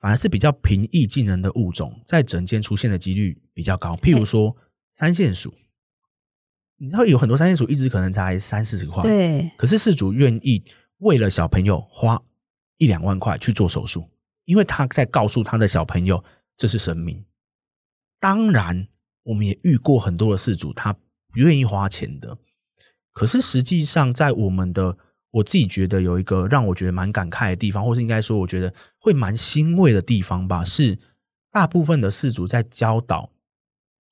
[0.00, 3.94] 反而是比较平易近人的物种，在整间出现的几率比较高。
[3.96, 4.56] 譬如说
[4.94, 5.54] 三线鼠，
[6.78, 9.50] 你知道有很多三线鼠一只可能才三四十块，对。
[9.58, 10.64] 可是事主愿意
[10.98, 12.20] 为了小朋友花
[12.78, 14.08] 一两万块去做手术，
[14.46, 16.24] 因为他在告诉他的小朋友
[16.56, 17.22] 这是神明。
[18.18, 18.88] 当然，
[19.24, 22.38] 我们也遇过很多的事主，他不愿意花钱的。
[23.12, 24.96] 可是实际上，在我们的
[25.32, 30.98] 我自己觉得有一个让我觉得蛮感慨的地方，或是应该说，我觉得会蛮欣慰的地方吧，是
[31.52, 33.30] 大部分的事主在教导，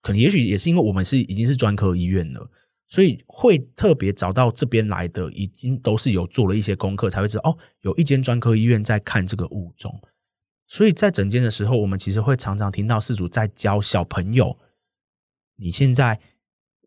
[0.01, 2.49] 可能也许也是因为我们是已经是专科医院了，
[2.87, 10.01] 所以会特别找到这边来的，已经都是有做了一些功课，才会知道哦，有一间专科医院在看这个物种。
[10.69, 14.57] 所以在诊间的时候，我们其实会常常听到事主在教小朋友，
[15.57, 16.21] 你现在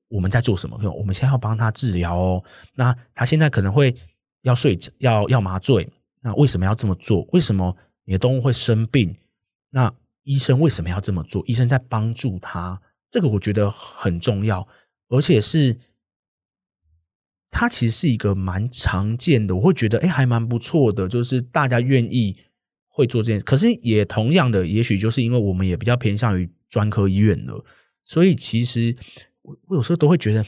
[0.08, 0.80] 我们在做什么？
[0.98, 2.44] 我们现在要帮他治疗哦，
[2.76, 3.94] 那他现在可能会。
[4.42, 5.90] 要睡要要麻醉，
[6.22, 7.28] 那为什么要这么做？
[7.32, 7.76] 为什么
[8.06, 9.16] 你的动物会生病？
[9.70, 11.44] 那医生为什么要这么做？
[11.48, 14.68] 医生在帮助他，这个我觉得很重要，
[15.10, 15.78] 而且是
[17.50, 22.38] 它其实是一个蛮常见的，我会觉得哎，还蛮不错的，就是大家愿意
[22.88, 23.46] 会做这件事。
[23.46, 27.64] 可是也同样的，也许就是因为我们也比较偏向于专科医院了，
[28.04, 28.96] 所以其实
[29.42, 30.46] 我我有时候都会觉得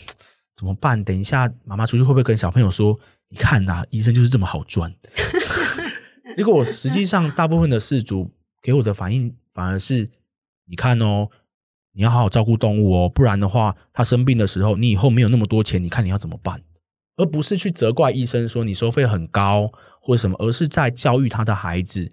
[0.56, 1.04] 怎么办？
[1.04, 3.00] 等一下妈妈出去会不会跟小朋友说？
[3.34, 4.94] 你看呐、啊，医生就是这么好赚。
[6.38, 8.30] 结果我实际上大部分的事主
[8.62, 10.08] 给我的反应反而是：
[10.70, 11.30] 你看哦，
[11.94, 16.62] 你要好好照顾动物哦，不然的话，它生病的时候，你以后没有那么多钱，你看你要怎么办？
[17.18, 22.12] 而不是去责怪医生说你收费很高或者什么，而是在教育他的孩子：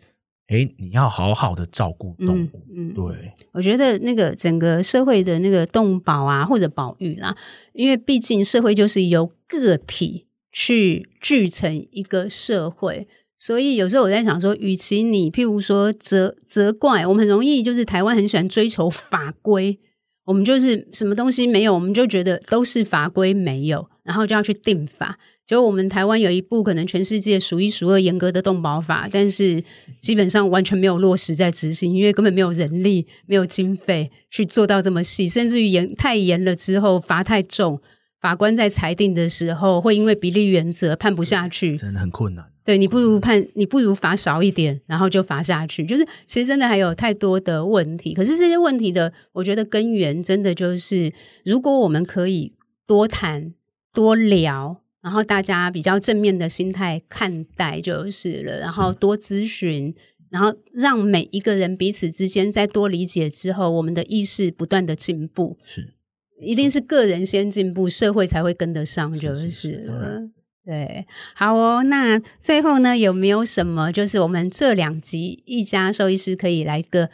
[0.49, 2.65] 哎，你要好好的照顾动物。
[2.75, 7.37] 嗯，嗯对，我觉得那个整个社会的那个动保啊，或者保育啦，
[7.75, 10.27] 因为毕竟社会就是由个体。
[10.53, 13.07] 去聚成一个社会，
[13.39, 19.79] 所以有时候我在想说，与其你譬如说责责怪，我们很容易就是台湾很喜欢追求法规，
[20.25, 25.19] 我们就是什么东西没有，我们就觉得都是法规没有，然后就要去定法。
[25.47, 29.61] 就我们台湾有一部可能全世界数一数二严格的动保法，但是
[29.99, 37.81] 基本上完全没有落实在执行，因为根本没有人力、没有经费去做到这么细，甚至于严太严了之后罚太重。
[38.21, 42.45] 法官在裁定的时候，会因为比例原则判不下去，真的很困难。
[42.63, 45.85] 对，你不如判，你不如罚少一点，然后就罚下去。
[45.85, 51.11] 就是其实真的还有太多的问题，可是这些问题的，我觉得根源真的就是，
[51.45, 52.55] 如果我们可以
[52.87, 53.55] 多谈
[53.93, 59.95] 多聊，然后大家比较正面的心态看待就是了，然后多咨询，
[60.29, 65.59] 然后让每一个人彼此之间在多理解之后，我们的意识不断的进步。
[65.65, 65.95] 是。
[66.41, 70.21] 一定是个人先进步，社会才会跟得上，就是了。
[70.65, 71.83] 对，好哦。
[71.85, 77.11] 那最后呢，有没有什么就是我们这两集一家兽医师可以来个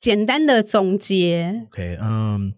[0.00, 2.52] 简单的总结？OK，嗯，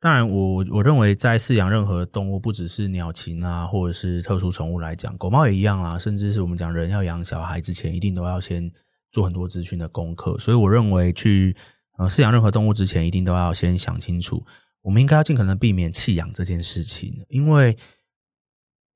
[0.00, 5.98] 当然我，我我认为在饲养任何动物，不只是鸟禽啊，或者是特殊宠物来讲，狗猫也一样啊。
[5.98, 8.70] 甚至是我们讲人要养小孩之前，一定都要先
[9.12, 10.38] 做很多资讯的功课。
[10.38, 11.54] 所以，我认为去
[11.98, 14.42] 呃饲养任何动物之前，一定都要先想清楚。
[14.82, 17.76] 我们应该要尽可能避免弃养这件事情，因为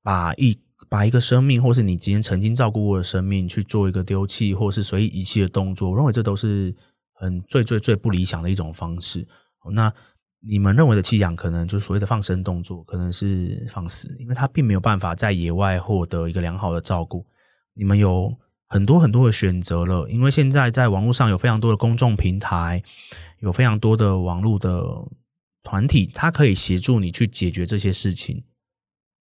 [0.01, 0.57] 把一
[0.89, 6.75] 把一个生命，或是你今天曾经照顾过的生命，去做一个丢弃或是随意遗弃的动作，我认为这都是
[7.13, 9.27] 很最最最不理想的一种方式。
[9.73, 9.91] 那
[10.47, 17.25] 你们认为的弃养，可能就是所谓的放生动作，可能是放死，因为它并没有办法在野外获得一个良好的照顾。
[17.73, 18.31] 你们有
[18.67, 22.83] 很多很多的选择了，因为现在在网络上有非常多的公众平台，
[23.39, 24.83] 有非常多的网络的
[25.65, 28.43] 团体，它可以协助你去解决这些事情。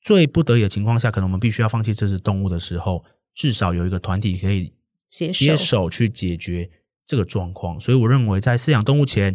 [0.01, 4.73] 最不得已的情况下，可能我们必须要放弃这只动物的时候，至少有一个团体可以
[5.09, 6.71] 接手去解决
[7.05, 7.81] 这个状况。
[7.81, 9.35] 所以，我认为在饲养动物前，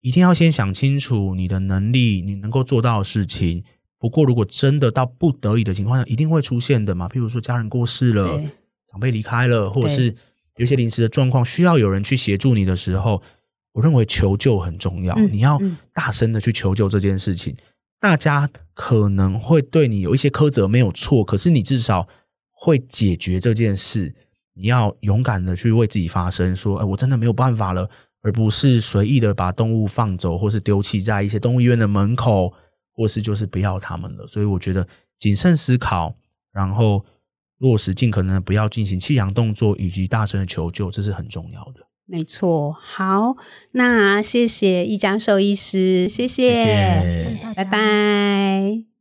[0.00, 3.64] 一定要先想清楚你的能力，你能够做到的事情。
[3.98, 7.08] 不过，如果真的到不得已的情况下，一定会出现的嘛。
[7.08, 8.40] 譬如说，家人过世了。
[8.86, 10.14] 长辈离开了，或者是
[10.56, 13.22] 有些临时的状况需要有人去协助你的时候，
[13.72, 15.14] 我认为求救很重要。
[15.16, 15.58] 嗯、你要
[15.92, 17.56] 大声的去求救这件事情，嗯、
[18.00, 21.24] 大家可能会对你有一些苛责，没有错。
[21.24, 22.06] 可是你至少
[22.50, 24.14] 会解决这件事。
[24.54, 27.88] 你要勇敢的去为自己发声，说：“哎，我真的没有办法了。”
[28.22, 32.52] 而不是随意的把动物放走，或是丢弃在一些动物医院的门口，
[32.92, 34.26] 或是就是不要他们了。
[34.26, 34.86] 所以我觉得
[35.18, 36.14] 谨慎思考，
[36.52, 37.04] 然后。
[37.58, 41.80] 落实尽可能不要进行弃养动作，以及大声的求救，这是很重要的。
[42.12, 43.38] 没错，好，
[43.70, 48.91] 那谢谢一家兽医师，谢谢，谢谢拜拜。